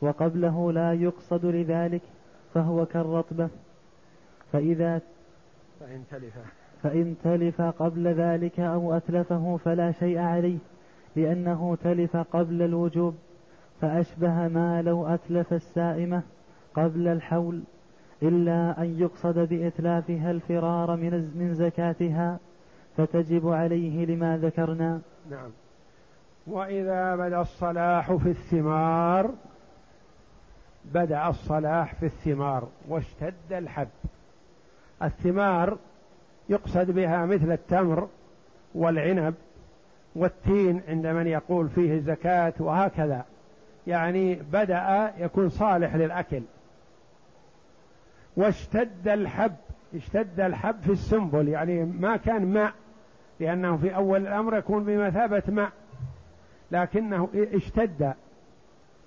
وقبله 0.00 0.72
لا 0.72 0.92
يقصد 0.92 1.46
لذلك 1.46 2.02
فهو 2.54 2.86
كالرطبة. 2.86 3.48
فإذا 4.52 5.00
فإن 5.80 6.04
تلف. 6.10 6.34
فإن 6.82 7.16
تلف 7.24 7.60
قبل 7.60 8.08
ذلك 8.08 8.60
أو 8.60 8.96
أتلفه 8.96 9.56
فلا 9.56 9.92
شيء 9.92 10.18
عليه 10.18 10.58
لأنه 11.16 11.76
تلف 11.76 12.16
قبل 12.16 12.62
الوجوب 12.62 13.14
فأشبه 13.80 14.48
ما 14.48 14.82
لو 14.82 15.06
أتلف 15.06 15.52
السائمة 15.52 16.22
قبل 16.74 17.08
الحول 17.08 17.62
إلا 18.22 18.82
أن 18.82 19.00
يقصد 19.00 19.38
بإتلافها 19.38 20.30
الفرار 20.30 20.96
من 20.96 21.30
من 21.34 21.54
زكاتها 21.54 22.38
فتجب 22.96 23.48
عليه 23.48 24.06
لما 24.06 24.38
ذكرنا. 24.38 25.00
نعم. 25.30 25.50
وإذا 26.46 27.16
بدأ 27.16 27.40
الصلاح 27.40 28.12
في 28.12 28.28
الثمار 28.28 29.30
بدأ 30.84 31.28
الصلاح 31.28 31.94
في 31.94 32.06
الثمار 32.06 32.68
واشتد 32.88 33.52
الحب. 33.52 33.88
الثمار 35.02 35.78
يقصد 36.48 36.90
بها 36.90 37.26
مثل 37.26 37.52
التمر 37.52 38.08
والعنب 38.74 39.34
والتين 40.16 40.82
عند 40.88 41.06
من 41.06 41.26
يقول 41.26 41.68
فيه 41.68 41.94
الزكاة 41.94 42.52
وهكذا. 42.58 43.24
يعني 43.86 44.34
بدأ 44.34 45.12
يكون 45.18 45.48
صالح 45.48 45.94
للأكل. 45.94 46.42
واشتد 48.36 49.08
الحب 49.08 49.56
اشتد 49.94 50.40
الحب 50.40 50.80
في 50.80 50.92
السنبل 50.92 51.48
يعني 51.48 51.84
ما 51.84 52.16
كان 52.16 52.46
ماء 52.46 52.72
لأنه 53.40 53.76
في 53.76 53.96
أول 53.96 54.20
الأمر 54.20 54.56
يكون 54.56 54.84
بمثابة 54.84 55.42
ماء. 55.48 55.72
لكنه 56.72 57.28
اشتد 57.34 58.14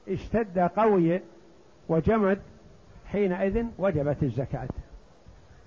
اشتد 0.07 0.59
قوي 0.59 1.21
وجمد 1.89 2.39
حينئذ 3.11 3.65
وجبت 3.77 4.23
الزكاة. 4.23 4.67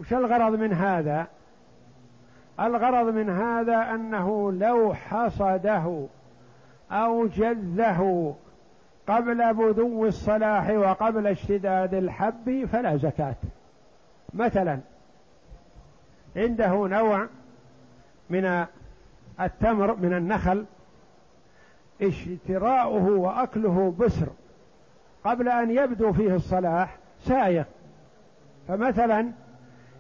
وش 0.00 0.12
الغرض 0.12 0.58
من 0.58 0.72
هذا؟ 0.72 1.26
الغرض 2.61 3.14
من 3.14 3.30
هذا 3.30 3.94
أنه 3.94 4.52
لو 4.52 4.94
حصده 4.94 6.06
أو 6.90 7.26
جذه 7.26 8.34
قبل 9.08 9.54
بدو 9.54 10.06
الصلاح 10.06 10.70
وقبل 10.70 11.26
اشتداد 11.26 11.94
الحب 11.94 12.64
فلا 12.72 12.96
زكاة. 12.96 13.37
مثلا 14.34 14.78
عنده 16.37 16.87
نوع 16.87 17.26
من 18.30 18.66
التمر 19.40 19.96
من 19.96 20.12
النخل 20.12 20.64
اشتراؤه 22.02 23.08
وأكله 23.11 23.94
بسر 23.98 24.26
قبل 25.24 25.48
أن 25.48 25.70
يبدو 25.70 26.12
فيه 26.12 26.34
الصلاح 26.34 26.96
سايق. 27.20 27.66
فمثلا 28.68 29.32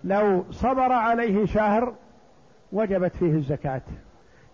لو 0.04 0.44
صبر 0.50 0.92
عليه 0.92 1.46
شهر 1.46 1.94
وجبت 2.72 3.16
فيه 3.16 3.32
الزكاة 3.32 3.82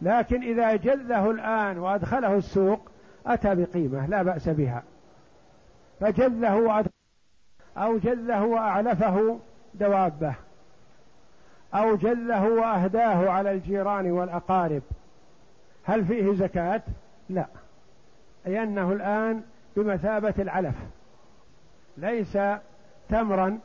لكن 0.03 0.43
إذا 0.43 0.77
جذه 0.77 1.31
الآن 1.31 1.79
وأدخله 1.79 2.37
السوق 2.37 2.81
أتى 3.27 3.55
بقيمة 3.55 4.07
لا 4.07 4.23
بأس 4.23 4.49
بها. 4.49 4.83
وأدخله 6.01 6.85
أو 7.77 7.99
جذه 7.99 8.43
وأعلفه 8.43 9.39
دوابة 9.75 10.35
أو 11.75 11.97
جذه 11.97 12.49
وأهداه 12.49 13.31
على 13.31 13.53
الجيران 13.53 14.11
والأقارب. 14.11 14.83
هل 15.85 16.05
فيه 16.05 16.33
زكاة؟ 16.33 16.83
لا. 17.29 17.47
لأنه 18.47 18.93
الآن 18.93 19.43
بمثابة 19.77 20.35
العلف. 20.39 20.75
ليس 21.97 22.39
تمرا 23.09 23.59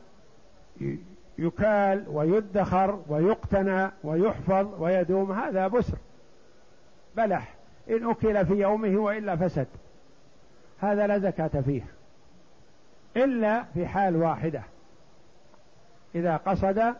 يكال 1.38 2.04
ويدخر 2.08 3.02
ويقتنى 3.08 3.90
ويحفظ 4.04 4.82
ويدوم 4.82 5.32
هذا 5.32 5.68
بسر. 5.68 5.98
بلح 7.16 7.54
إن 7.90 8.10
أكل 8.10 8.46
في 8.46 8.54
يومه 8.54 8.98
وإلا 8.98 9.36
فسد. 9.36 9.66
هذا 10.80 11.06
لا 11.06 11.18
زكاة 11.18 11.60
فيه. 11.60 11.82
إلا 13.16 13.64
في 13.74 13.86
حال 13.86 14.16
واحدة. 14.16 14.62
إذا 16.14 16.36
قصد 16.36 16.94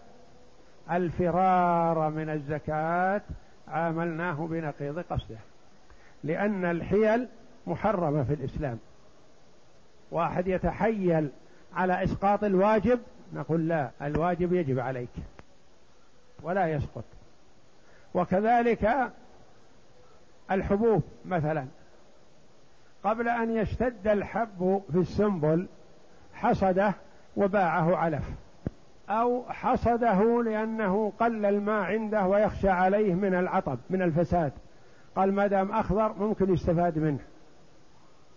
الفرار 0.90 2.10
من 2.10 2.30
الزكاة 2.30 3.22
عاملناه 3.68 4.46
بنقيض 4.46 4.98
قصده. 4.98 5.38
لأن 6.24 6.64
الحيل 6.64 7.28
محرمة 7.66 8.22
في 8.22 8.34
الإسلام. 8.34 8.78
واحد 10.10 10.46
يتحيل 10.46 11.30
على 11.74 12.04
إسقاط 12.04 12.44
الواجب 12.44 13.00
نقول 13.34 13.68
لا 13.68 13.90
الواجب 14.02 14.52
يجب 14.52 14.78
عليك 14.78 15.08
ولا 16.42 16.66
يسقط. 16.66 17.04
وكذلك 18.14 19.10
الحبوب 20.50 21.02
مثلا. 21.24 21.66
قبل 23.04 23.28
أن 23.28 23.56
يشتد 23.56 24.08
الحب 24.08 24.82
في 24.92 24.98
السنبل 24.98 25.66
حصده 26.34 26.94
وباعه 27.36 27.96
علف 27.96 28.24
أو 29.08 29.44
حصده 29.48 30.42
لأنه 30.42 31.12
قل 31.20 31.44
الماء 31.44 31.84
عنده 31.84 32.26
ويخشى 32.26 32.68
عليه 32.68 33.14
من 33.14 33.34
العطب 33.34 33.78
من 33.90 34.02
الفساد. 34.02 34.52
قال 35.16 35.32
ما 35.32 35.46
دام 35.46 35.72
أخضر 35.72 36.12
ممكن 36.12 36.54
يستفاد 36.54 36.98
منه. 36.98 37.18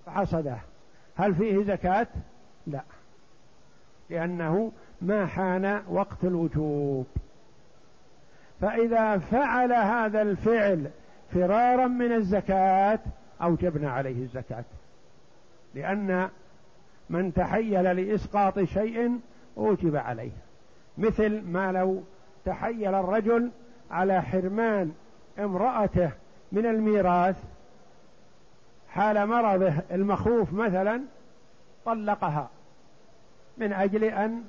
فحصده. 0.06 0.58
هل 1.16 1.36
فيه 1.36 1.64
زكاة؟ 1.64 2.08
لا. 2.68 2.84
لأنه 4.10 4.72
ما 5.02 5.26
حان 5.26 5.84
وقت 5.90 6.24
الوجوب. 6.24 7.08
فإذا 8.62 9.18
فعل 9.18 9.74
هذا 9.74 10.22
الفعل 10.22 10.90
فرارا 11.34 11.88
من 11.88 12.12
الزكاة 12.14 13.00
أوجبنا 13.42 13.92
عليه 13.92 14.24
الزكاة. 14.24 14.66
لأن 15.76 16.30
من 17.10 17.34
تحيل 17.34 17.84
لإسقاط 17.96 18.60
شيء 18.60 19.20
أوجب 19.58 19.96
عليه. 19.96 20.32
مثل 20.98 21.42
ما 21.42 21.72
لو 21.72 22.04
تحيل 22.46 22.96
الرجل 22.96 23.52
على 23.92 24.22
حرمان 24.22 24.92
امرأته 25.40 26.12
من 26.54 26.66
الميراث 26.66 27.36
حال 28.90 29.28
مرضه 29.28 29.74
المخوف 29.92 30.54
مثلا 30.54 31.02
طلقها 31.86 32.50
من 33.58 33.74
أجل 33.74 34.04
أن 34.04 34.44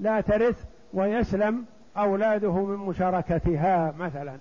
لا 0.00 0.20
ترث 0.20 0.64
ويسلم 0.92 1.64
أولاده 1.96 2.64
من 2.64 2.76
مشاركتها 2.76 3.94
مثلا. 3.98 4.38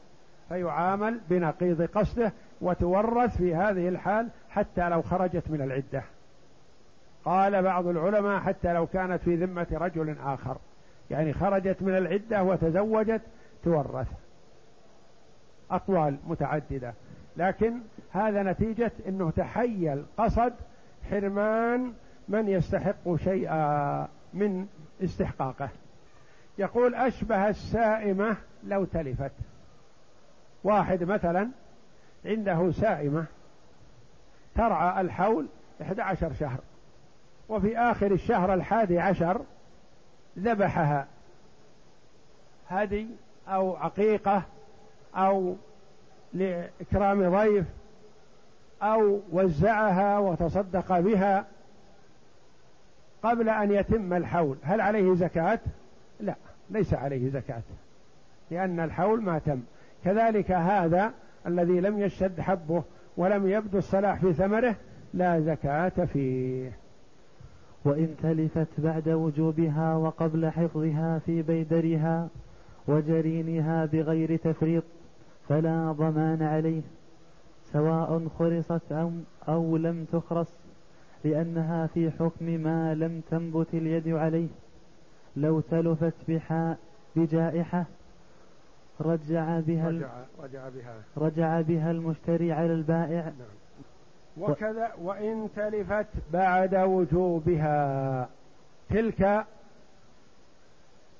فيعامل 0.49 1.19
بنقيض 1.30 1.82
قصده 1.82 2.32
وتورث 2.62 3.38
في 3.38 3.56
هذه 3.56 3.89
الحال 3.89 4.28
حتى 4.49 4.89
لو 4.89 5.02
خرجت 5.02 5.43
من 5.49 5.62
العدة. 5.62 6.04
قال 7.26 7.63
بعض 7.63 7.88
العلماء 7.88 8.39
حتى 8.39 8.73
لو 8.73 8.88
كانت 8.88 9.21
في 9.21 9.36
ذمة 9.36 9.67
رجل 9.71 10.15
آخر. 10.26 10.58
يعني 11.12 11.34
خرجت 11.34 11.82
من 11.82 11.97
العدة 11.97 12.43
وتزوجت 12.43 13.21
تورث. 13.63 14.08
أقوال 15.71 16.17
متعددة. 16.28 16.93
لكن 17.38 17.80
هذا 18.12 18.43
نتيجة 18.43 18.91
أنه 19.08 19.32
تحيل 19.32 20.06
قصد 20.17 20.54
حرمان 21.10 21.93
من 22.28 22.50
يستحق 22.50 23.15
شيئا 23.15 24.08
من 24.34 24.67
استحقاقه. 25.04 25.69
يقول 26.58 26.96
أشبه 26.96 27.50
السائمة 27.50 28.38
لو 28.63 28.86
تلفت. 28.86 29.32
واحد 30.63 31.04
مثلا 31.04 31.50
عنده 32.26 32.72
سائمة 32.72 33.26
ترعى 34.56 35.02
الحول 35.02 35.48
11 35.82 36.34
شهر 36.34 36.60
وفي 37.50 37.78
آخر 37.78 38.12
الشهر 38.12 38.54
الحادي 38.54 39.00
عشر 39.00 39.41
ذبحها. 40.39 41.08
هدي 42.69 43.08
أو 43.48 43.76
عقيقة 43.76 44.43
أو 45.15 45.56
لإكرام 46.34 47.36
ضيف 47.36 47.65
أو 48.82 49.19
وزعها 49.32 50.19
وتصدق 50.19 51.00
بها 51.00 51.46
قبل 53.24 53.50
أن 53.50 53.72
يتم 53.72 54.13
الحول. 54.13 54.58
هل 54.63 54.82
عليه 54.82 55.15
زكاة؟ 55.15 55.60
لا 56.19 56.36
ليس 56.69 56.93
عليه 56.93 57.30
زكاة 57.30 57.62
لأن 58.52 58.80
الحول 58.80 59.22
ما 59.22 59.39
تم. 59.39 59.60
كذلك 60.06 60.52
هذا 60.52 61.13
الذي 61.48 61.80
لم 61.80 62.00
يشتد 62.00 62.41
حبه 62.41 62.84
ولم 63.17 63.48
يبدو 63.48 63.78
الصلاح 63.78 64.19
في 64.19 64.34
ثمره 64.34 64.76
لا 65.13 65.39
زكاة 65.39 66.06
فيه. 66.13 66.72
وإن 67.86 68.15
تلفت 68.24 68.67
بعد 68.78 69.10
وجوبها 69.10 69.96
وقبل 69.96 70.50
حفظها 70.50 71.19
في 71.26 71.41
بيدرها 71.41 72.28
وجرينها 72.88 73.86
بغير 73.86 74.36
تفريط 74.36 74.84
فلا 75.49 75.91
ضمان 75.91 76.41
عليه 76.41 76.82
سواء 77.73 78.27
خرصت 78.39 78.91
أو, 78.91 79.12
أو 79.47 79.77
لم 79.77 80.06
تخرص 80.06 80.47
لأنها 81.23 81.88
في 81.88 82.12
حكم 82.12 82.45
ما 82.45 82.93
لم 82.93 83.21
تنبت 83.32 83.73
اليد 83.73 84.08
عليه. 84.08 84.47
لو 85.36 85.60
تلفت 85.60 86.13
بحاء 86.27 86.77
بجائحة 87.15 87.86
رجع 89.01 89.60
بها 89.60 89.89
رجع, 89.89 90.10
رجع 90.39 90.69
بها. 90.69 90.95
رجع 91.17 91.62
بها 91.62 91.91
المشتري 91.91 92.51
على 92.51 92.73
البائع. 92.73 93.23
نعم. 93.23 93.63
وكذا 94.38 94.91
وإن 95.01 95.49
تلفت 95.56 96.08
بعد 96.34 96.75
وجوبها 96.75 98.29
تلك 98.89 99.45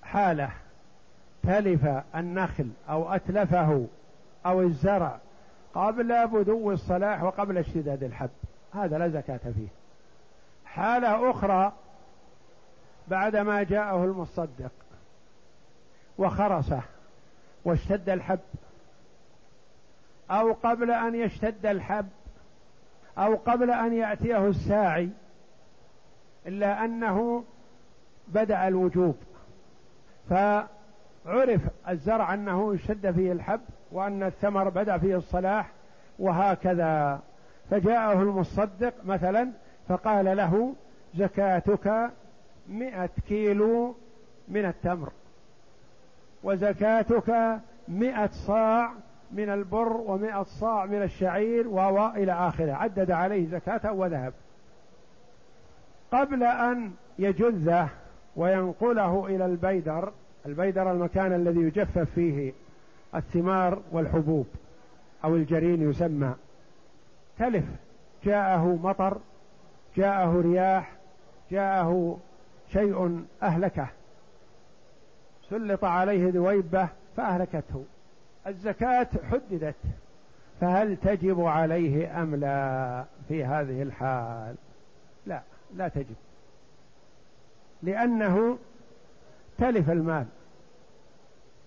حالة 0.01 0.49
تلف 1.43 1.86
النخل 2.15 2.69
أو 2.89 3.13
أتلفه 3.13 3.88
أو 4.45 4.62
الزرع 4.62 5.17
قبل 5.73 6.27
بدو 6.27 6.71
الصلاح 6.71 7.23
وقبل 7.23 7.58
اشتداد 7.58 8.03
الحب. 8.03 8.29
هذا 8.73 8.97
لا 8.97 9.10
زكاة 9.10 9.38
فيه. 9.38 9.67
حالة 10.65 11.32
أخرى 11.32 11.73
بعدما 13.08 13.63
جاءه 13.63 14.03
المصدق 14.03 14.71
وخرسه 16.17 16.82
واشتد 17.65 18.10
الحب 18.10 18.39
أو 20.32 20.53
قبل 20.53 20.91
أن 20.91 21.15
يشتد 21.15 21.65
الحب 21.65 22.10
أو 23.17 23.36
قبل 23.36 23.71
أن 23.71 23.93
يأتيه 23.93 24.47
الساعي 24.47 25.10
إلا 26.47 26.86
أنه 26.86 27.43
بدأ 28.27 28.67
الوجوب. 28.67 29.15
فعرف 31.25 31.62
الزرع 31.89 32.33
أنه 32.33 32.73
اشتد 32.73 33.12
فيه 33.12 33.31
الحب 33.31 33.62
وأن 33.91 34.23
الثمر 34.23 34.69
بدأ 34.69 34.97
فيه 34.97 35.15
الصلاح 35.15 35.71
وهكذا. 36.19 37.19
فجاءه 37.69 38.21
المصدق 38.21 38.93
مثلا 39.05 39.49
فقال 39.88 40.38
له 40.38 40.73
زكاتك 41.15 42.12
مئة 42.69 43.09
كيلو 43.27 43.95
من 44.47 44.65
التمر 44.65 45.12
وزكاتك 46.43 47.59
مئة 47.88 48.29
صاع 48.31 48.91
من 49.31 49.49
البر 49.49 49.97
ومئة 49.97 50.43
صاع 50.43 50.86
من 50.86 51.01
الشعير 51.01 51.67
و 51.67 52.07
إلى 52.07 52.31
آخره. 52.31 52.73
عدد 52.73 53.12
عليه 53.12 53.47
زكاة 53.47 53.93
وذهب. 53.93 54.33
قبل 56.12 56.43
أن 56.43 56.91
يجذه 57.19 57.89
وينقله 58.36 59.25
إلى 59.25 59.45
البيدر 59.45 60.12
البيدر 60.45 60.91
المكان 60.91 61.34
الذي 61.34 61.60
يجفف 61.60 62.10
فيه 62.15 62.53
الثمار 63.15 63.82
والحبوب 63.91 64.47
أو 65.23 65.36
الجرين 65.36 65.89
يسمى. 65.89 66.36
تلف. 67.39 67.65
جاءه 68.23 68.79
مطر 68.84 69.17
جاءه 69.97 70.41
رياح 70.41 70.91
جاءه 71.51 72.19
شيء 72.73 73.25
أهلكه. 73.43 73.88
سلط 75.49 75.86
عليه 75.86 76.29
ذويبة 76.29 76.88
فأهلكته. 77.17 77.86
الزكاة 78.47 79.08
حددت. 79.32 79.75
فهل 80.62 80.97
تجب 80.97 81.41
عليه 81.41 82.21
أم 82.21 82.36
لا 82.36 83.06
في 83.27 83.45
هذه 83.45 83.82
الحال؟ 83.82 84.56
لا 85.25 85.41
لا 85.75 85.88
تجب. 85.88 86.15
لأنه 87.84 88.58
تلف 89.57 89.89
المال. 89.89 90.25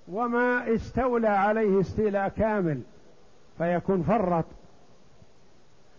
وما 0.08 0.74
استولى 0.74 1.28
عليه 1.28 1.80
استيلاء 1.80 2.28
كامل 2.28 2.82
فيكون 3.58 4.02
فرط. 4.02 4.44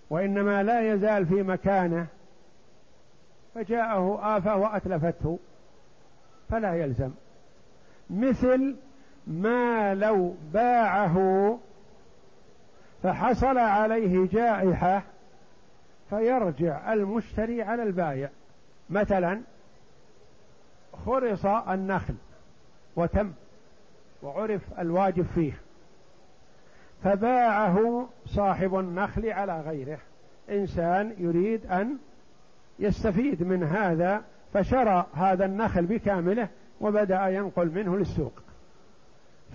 وإنما 0.10 0.64
لا 0.64 0.94
يزال 0.94 1.26
في 1.26 1.44
مكانه. 1.44 2.08
فجاءه 3.56 4.38
آفة 4.38 4.56
وأتلفته. 4.56 5.40
فلا 6.50 6.74
يلزم. 6.74 7.12
مثل 8.10 8.76
ما 9.28 9.96
لو 9.96 10.36
باعه 10.54 11.60
فحصل 13.04 13.58
عليه 13.58 14.28
جائحة 14.28 15.04
فيرجع 16.10 16.94
المشتري 16.94 17.62
على 17.62 17.84
البائع. 17.84 18.30
مثلا 18.90 19.42
خرص 21.06 21.46
النخل 21.46 22.16
وتم 22.96 23.32
وعرف 24.24 24.62
الواجب 24.80 25.26
فيه. 25.36 25.54
فباعه 27.04 28.10
صاحب 28.26 28.76
النخل 28.76 29.30
على 29.30 29.62
غيره. 29.62 30.00
إنسان 30.50 31.16
يريد 31.18 31.66
أن 31.66 31.98
يستفيد 32.80 33.44
من 33.44 33.64
هذا 33.64 34.24
فشرى 34.54 35.06
هذا 35.14 35.46
النخل 35.46 35.86
بكامله 35.86 36.48
وبدأ 36.82 37.28
ينقل 37.28 37.72
منه 37.72 37.98
للسوق. 37.98 38.34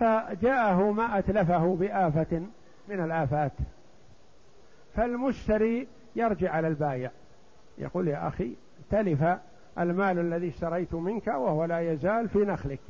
فجاءه 0.00 0.90
ما 0.90 1.18
أتلفه 1.18 1.76
بآفة 1.76 2.42
من 2.88 3.04
الآفات. 3.04 3.52
فالمشتري 4.94 5.88
يرجع 6.16 6.52
على 6.52 6.68
البايع. 6.68 7.10
يقول 7.78 8.08
يا 8.08 8.28
أخي 8.28 8.54
تلف 8.90 9.38
المال 9.78 10.18
الذي 10.18 10.48
اشتريت 10.48 10.94
منك 10.94 11.26
وهو 11.26 11.64
لا 11.64 11.92
يزال 11.92 12.28
في 12.28 12.38
نخلك. 12.38 12.80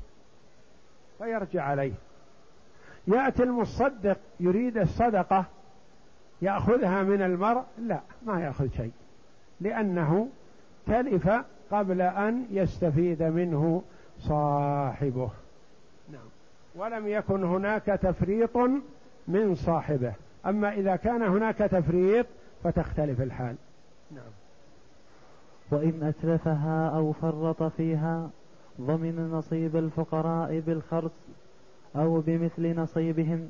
فيرجع 1.19 1.63
عليه. 1.65 1.93
يأتي 3.07 3.43
المصدق 3.43 4.19
يريد 4.41 4.79
الصدقة 4.79 5.45
يأخذها 6.43 7.03
من 7.03 7.23
المرء؟ 7.23 7.63
لا 7.79 8.01
ما 8.27 8.41
يأخذ 8.41 8.69
شيء. 8.77 8.93
لأنه 9.61 10.29
تلف 10.87 11.31
قبل 11.71 12.01
أن 12.01 12.47
يستفيد 12.51 13.23
منه 13.23 13.83
صاحبه. 14.21 15.31
نعم. 16.13 16.29
ولم 16.75 17.09
يكن 17.09 17.45
هناك 17.45 17.85
تفريط 17.85 18.57
من 19.29 19.55
صاحبه. 19.55 20.13
أما 20.47 20.73
إذا 20.73 20.97
كان 20.97 21.23
هناك 21.23 21.59
تفريط 21.59 22.27
فتختلف 22.65 23.21
الحال. 23.21 23.57
نعم. 24.11 24.42
وإن 25.73 26.03
أتلفها 26.03 26.89
أو 26.89 27.13
فرط 27.13 27.63
فيها 27.63 28.31
ضمن 28.81 29.31
نصيب 29.31 29.77
الفقراء 29.77 30.61
بالخرص 30.61 31.13
أو 31.97 32.21
بمثل 32.21 32.77
نصيبهم. 32.81 33.49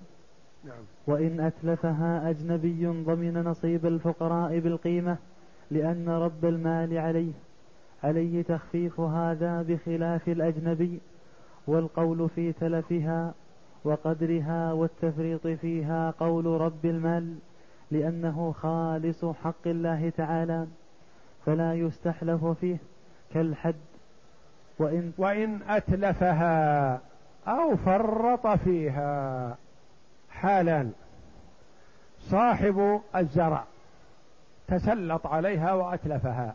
نعم. 0.65 0.83
وإن 1.07 1.41
أتلفها 1.41 2.31
أجنبي 2.31 2.87
ضمن 2.87 3.45
نصيب 3.45 3.87
الفقراء 3.87 4.59
بالقيمة 4.59 5.17
لأن 5.71 6.09
رب 6.09 6.45
المال 6.45 6.99
عليه. 6.99 7.33
عليه 8.03 8.43
تخفيف 8.43 9.01
هذا 9.01 9.63
بخلاف 9.63 10.29
الأجنبي 10.29 11.01
والقول 11.67 12.29
في 12.29 12.53
تلفها 12.53 13.35
وقدرها 13.85 14.73
والتفريط 14.73 15.47
فيها 15.47 16.11
قول 16.11 16.47
رب 16.47 16.87
المال 16.87 17.35
لأنه 17.91 18.53
خالص 18.53 19.25
حق 19.25 19.67
الله 19.67 20.11
تعالى. 20.17 20.67
فلا 21.47 21.75
يستحلف 21.75 22.45
فيه 22.45 22.77
كالحد. 23.35 23.75
وإن 24.79 25.13
وإن 25.19 25.61
أتلفها 25.69 27.01
أو 27.49 27.77
فرط 27.77 28.47
فيها 28.47 29.57
حالان 30.31 30.93
صاحب 32.21 33.01
الزرع 33.17 33.65
تسلط 34.69 35.27
عليها 35.27 35.73
وأتلفها 35.73 36.55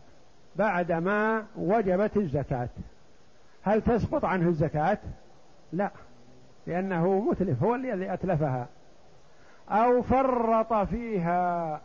بعدما 0.56 1.46
وجبت 1.56 2.18
الزكاة. 2.18 2.70
هل 3.64 3.82
تسقط 3.82 4.26
عنه 4.26 4.50
الزكاة؟ 4.50 4.98
لا 5.74 5.92
لأنه 6.68 7.20
متلف 7.20 7.64
هو 7.64 7.76
الذي 7.76 8.14
أتلفها. 8.14 8.68
أو 9.70 10.02
فرط 10.02 10.74
فيها 10.74 11.82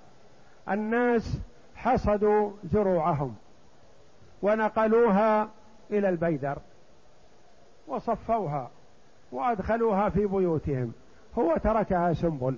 الناس 0.69 1.39
حصدوا 1.83 2.51
زروعهم 2.65 3.35
ونقلوها 4.43 5.49
إلى 5.91 6.09
البيدر 6.09 6.59
وصفوها 7.89 8.71
وأدخلوها 9.33 10.09
في 10.09 10.27
بيوتهم. 10.27 10.93
هو 11.39 11.57
تركها 11.57 12.13
سنبل 12.13 12.57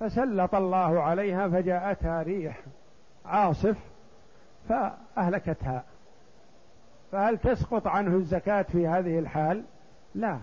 فسلط 0.00 0.54
الله 0.54 1.02
عليها 1.02 1.48
فجاءتها 1.48 2.22
ريح 2.22 2.60
عاصف 3.24 3.76
فأهلكتها. 4.68 5.84
فهل 7.12 7.38
تسقط 7.38 7.86
عنه 7.86 8.16
الزكاة 8.16 8.62
في 8.62 8.88
هذه 8.88 9.18
الحال؟ 9.18 9.64
لا. 10.14 10.38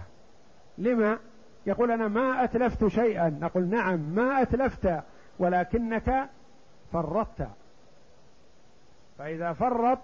لما؟ 0.77 1.17
يقول 1.65 1.91
أنا 1.91 2.07
ما 2.07 2.43
أتلفت 2.43 2.87
شيئا. 2.87 3.29
نقول 3.29 3.67
نعم 3.67 3.99
ما 3.99 4.41
أتلفت 4.41 5.03
ولكنك 5.39 6.29
فرطت. 6.93 7.47
فإذا 9.17 9.53
فرط 9.53 9.99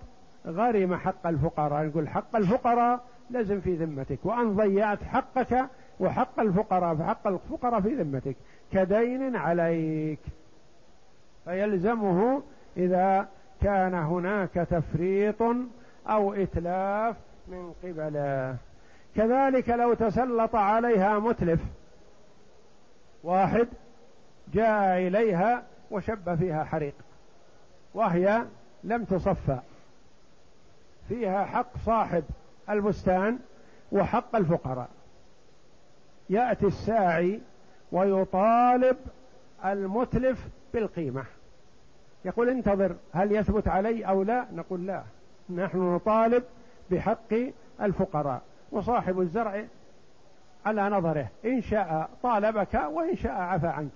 غرم 0.47 0.95
حق 0.95 1.27
الفقراء 1.27 1.85
نقول 1.85 2.09
حق 2.09 2.35
الفقراء 2.35 3.03
لازم 3.29 3.61
في 3.61 3.75
ذمتك 3.75 4.19
وأن 4.23 4.55
ضيعت 4.55 5.03
حقك 5.03 5.65
وحق 5.99 6.39
الفقراء 6.39 6.95
فحق 6.95 7.27
الفقراء 7.27 7.81
في 7.81 7.95
ذمتك 7.95 8.35
كدين 8.71 9.35
عليك. 9.35 10.19
فيلزمه 11.45 12.41
إذا 12.77 13.27
كان 13.61 13.93
هناك 13.93 14.53
تفريط 14.53 15.41
أو 16.07 16.33
إتلاف 16.33 17.15
من 17.47 17.73
قبله. 17.83 18.57
كذلك 19.15 19.69
لو 19.69 19.93
تسلط 19.93 20.55
عليها 20.55 21.19
متلف 21.19 21.59
واحد 23.23 23.67
جاء 24.53 25.07
إليها 25.07 25.63
وشب 25.91 26.35
فيها 26.35 26.63
حريق 26.63 26.93
وهي 27.93 28.45
لم 28.83 29.03
تصفى. 29.03 29.59
فيها 31.09 31.45
حق 31.45 31.77
صاحب 31.85 32.23
البستان 32.69 33.39
وحق 33.91 34.35
الفقراء. 34.35 34.89
يأتي 36.29 36.65
الساعي 36.65 37.39
ويطالب 37.91 38.97
المتلف 39.65 40.47
بالقيمة. 40.73 41.23
يقول 42.25 42.49
انتظر 42.49 42.95
هل 43.13 43.31
يثبت 43.31 43.67
علي 43.67 44.05
أو 44.05 44.23
لا؟ 44.23 44.45
نقول 44.53 44.87
لا. 44.87 45.03
نحن 45.49 45.95
نطالب 45.95 46.43
بحق 46.91 47.33
الفقراء 47.81 48.41
وصاحب 48.71 49.21
الزرع 49.21 49.65
على 50.65 50.89
نظره. 50.89 51.27
إن 51.45 51.61
شاء 51.61 52.09
طالبك 52.23 52.73
وإن 52.73 53.15
شاء 53.15 53.31
عفى 53.31 53.67
عنك. 53.67 53.91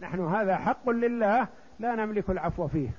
نحن 0.00 0.20
هذا 0.26 0.56
حق 0.56 0.90
لله 0.90 1.46
لا 1.78 1.94
نملك 1.94 2.30
العفو 2.30 2.68
فيه. 2.68 2.90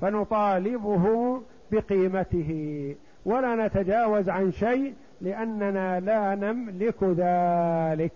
فنطالبه 0.00 1.42
بقيمته. 1.72 2.94
ولا 3.24 3.66
نتجاوز 3.66 4.28
عن 4.28 4.52
شيء 4.52 4.94
لأننا 5.20 6.00
لا 6.00 6.34
نملك 6.34 7.02
ذلك. 7.02 8.12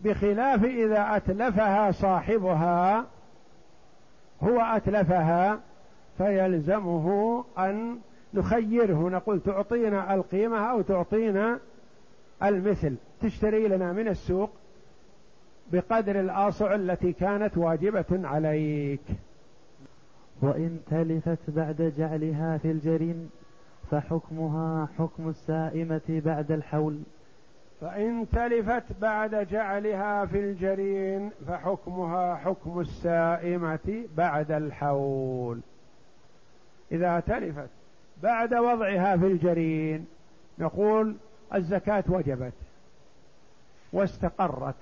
بخلاف 0.00 0.64
إذا 0.64 1.16
أتلفها 1.16 1.90
صاحبها 1.90 3.04
هو 4.42 4.60
أتلفها 4.60 5.60
فيلزمه 6.18 7.44
أن 7.58 7.98
نخيره. 8.34 9.08
نقول 9.08 9.40
تعطينا 9.40 10.14
القيمة 10.14 10.70
أو 10.70 10.80
تعطينا 10.80 11.58
المثل. 12.42 12.94
تشتري 13.22 13.68
لنا 13.68 13.92
من 13.92 14.08
السوق 14.08 14.50
بقدر 15.72 16.20
الآصع 16.20 16.74
التي 16.74 17.12
كانت 17.12 17.56
واجبة 17.56 18.04
عليك. 18.10 19.00
وإن 20.42 20.80
تلفت 20.90 21.50
بعد 21.50 21.92
جعلها 21.98 22.58
في 22.58 22.70
الجرين 22.70 23.30
فحكمها 23.90 24.88
حكم 24.98 25.28
السائمة 25.28 26.22
بعد 26.24 26.52
الحول. 26.52 27.00
فإن 27.80 28.26
تلفت 28.32 28.84
بعد 29.00 29.34
جعلها 29.34 30.26
في 30.26 30.40
الجرين 30.40 31.30
فحكمها 31.48 32.34
حكم 32.34 32.80
السائمة 32.80 34.04
بعد 34.16 34.50
الحول. 34.50 35.60
إذا 36.92 37.20
تلفت 37.20 37.68
بعد 38.22 38.54
وضعها 38.54 39.16
في 39.16 39.26
الجرين 39.26 40.06
نقول 40.58 41.16
الزكاة 41.54 42.04
وجبت 42.08 42.52
واستقرت 43.92 44.74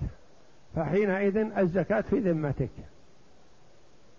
فحينئذ 0.75 1.37
الزكاة 1.57 2.01
في 2.01 2.19
ذمتك. 2.19 2.69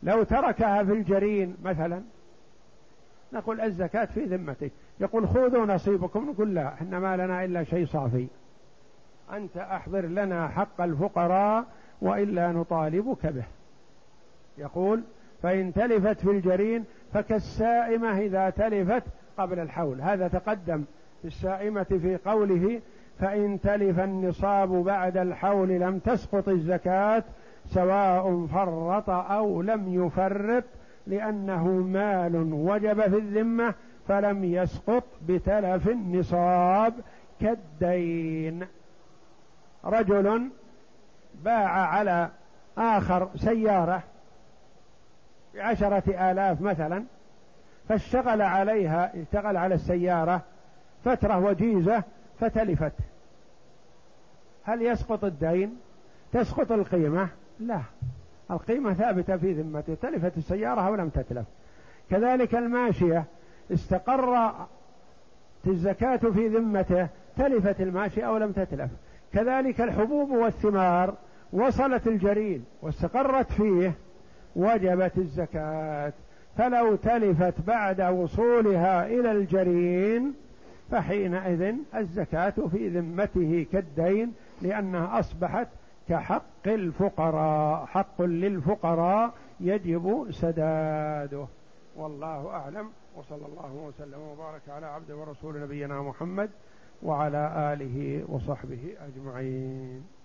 لو 0.03 0.23
تركها 0.23 0.85
في 0.85 0.93
الجرين 0.93 1.57
مثلا 1.65 2.03
نقول 3.33 3.61
الزكاة 3.61 4.05
في 4.05 4.25
ذمتك. 4.25 4.73
يقول 5.01 5.29
خذوا 5.29 5.67
نصيبكم 5.67 6.31
نقول 6.31 6.55
لا 6.55 6.69
إحنا 6.69 6.99
ما 6.99 7.17
لنا 7.17 7.45
إلا 7.45 7.65
شيء 7.65 7.87
صافي. 7.87 8.27
أنت 9.33 9.57
أحضر 9.57 10.07
لنا 10.07 10.49
حق 10.49 10.81
الفقراء 10.81 11.65
وإلا 12.03 12.53
نطالبك 12.53 13.27
به. 13.27 13.45
يقول 14.59 15.03
فإن 15.43 15.73
تلفت 15.73 16.21
في 16.21 16.31
الجرين 16.31 16.85
فكالسائمة 17.13 18.19
إذا 18.19 18.51
تلفت 18.51 19.03
قبل 19.39 19.59
الحول. 19.59 20.01
هذا 20.01 20.29
تقدم 20.29 20.85
في 21.23 21.29
السائمة 21.29 21.83
في 21.85 22.19
قوله 22.25 22.81
فإن 23.19 23.61
تلف 23.61 24.01
النصاب 24.01 24.69
بعد 24.69 25.17
الحول 25.17 25.69
لم 25.69 25.99
تسقط 25.99 26.49
الزكاة 26.49 27.25
سواء 27.71 28.47
فرط 28.47 29.11
أو 29.11 29.63
لم 29.63 30.07
يفرط 30.07 30.65
لأنه 31.07 31.65
مال 31.69 32.53
وجب 32.53 33.01
في 33.01 33.17
الذمة 33.17 33.75
فلم 34.09 34.45
يسقط 34.45 35.05
بتلف 35.29 35.89
النصاب 35.89 36.95
كالدين. 37.41 38.67
رجل 39.85 40.51
باع 41.45 41.69
على 41.69 42.31
آخر 42.79 43.29
سيارة 43.37 44.03
بعشرة 45.55 46.31
آلاف 46.31 46.61
مثلا 46.61 47.05
فاشتغل 47.89 48.43
عليها 48.43 49.13
اشتغل 49.23 49.57
على 49.57 49.75
السيارة 49.75 50.43
فترة 51.05 51.39
وجيزة 51.39 52.03
فتلفت. 52.41 52.93
هل 54.65 54.83
يسقط 54.83 55.25
الدين؟ 55.25 55.77
تسقط 56.33 56.73
القيمة؟ 56.73 57.29
لا. 57.61 57.81
القيمة 58.51 58.95
ثابتة 58.95 59.37
في 59.37 59.53
ذمته 59.53 59.95
تلفت 60.03 60.39
السيارة 60.39 60.81
أو 60.81 60.95
لم 60.95 61.09
تتلف. 61.09 61.47
كذلك 62.11 62.55
الماشية 62.55 63.25
استقر 63.73 64.53
الزكاة 65.67 66.17
في 66.17 66.49
ذمته 66.49 67.09
تلفت 67.37 67.81
الماشية 67.81 68.23
أو 68.23 68.37
لم 68.37 68.53
تتلف. 68.53 68.91
كذلك 69.33 69.81
الحبوب 69.81 70.31
والثمار 70.31 71.15
وصلت 71.53 72.07
الجرين 72.07 72.65
واستقرت 72.83 73.53
فيه 73.53 73.93
وجبت 74.57 75.19
الزكاة. 75.19 76.13
فلو 76.59 76.95
تلفت 76.97 77.55
بعد 77.67 78.01
وصولها 78.01 79.07
إلى 79.07 79.33
الجرين 79.33 80.35
فحينئذ 80.91 81.75
الزكاة 81.97 82.55
في 82.73 82.89
ذمته 82.89 83.67
كالدين 83.73 84.33
لأنها 84.63 85.21
أصبحت 85.21 85.69
كحق 86.09 86.67
الفقراء 86.67 87.87
حق 87.87 88.23
للفقراء 88.23 89.35
يجب 89.61 90.27
سداده. 90.31 91.47
والله 91.97 92.51
أعلم. 92.51 92.91
وصلى 93.17 93.47
الله 93.47 93.73
وسلم 93.73 94.21
وبارك 94.21 94.63
على 94.69 94.87
عبد 94.87 95.11
ورسول 95.11 95.61
نبينا 95.61 96.03
محمد 96.03 96.51
وعلى 97.03 97.73
آله 97.73 98.25
وصحبه 98.29 98.95
أجمعين. 99.07 100.16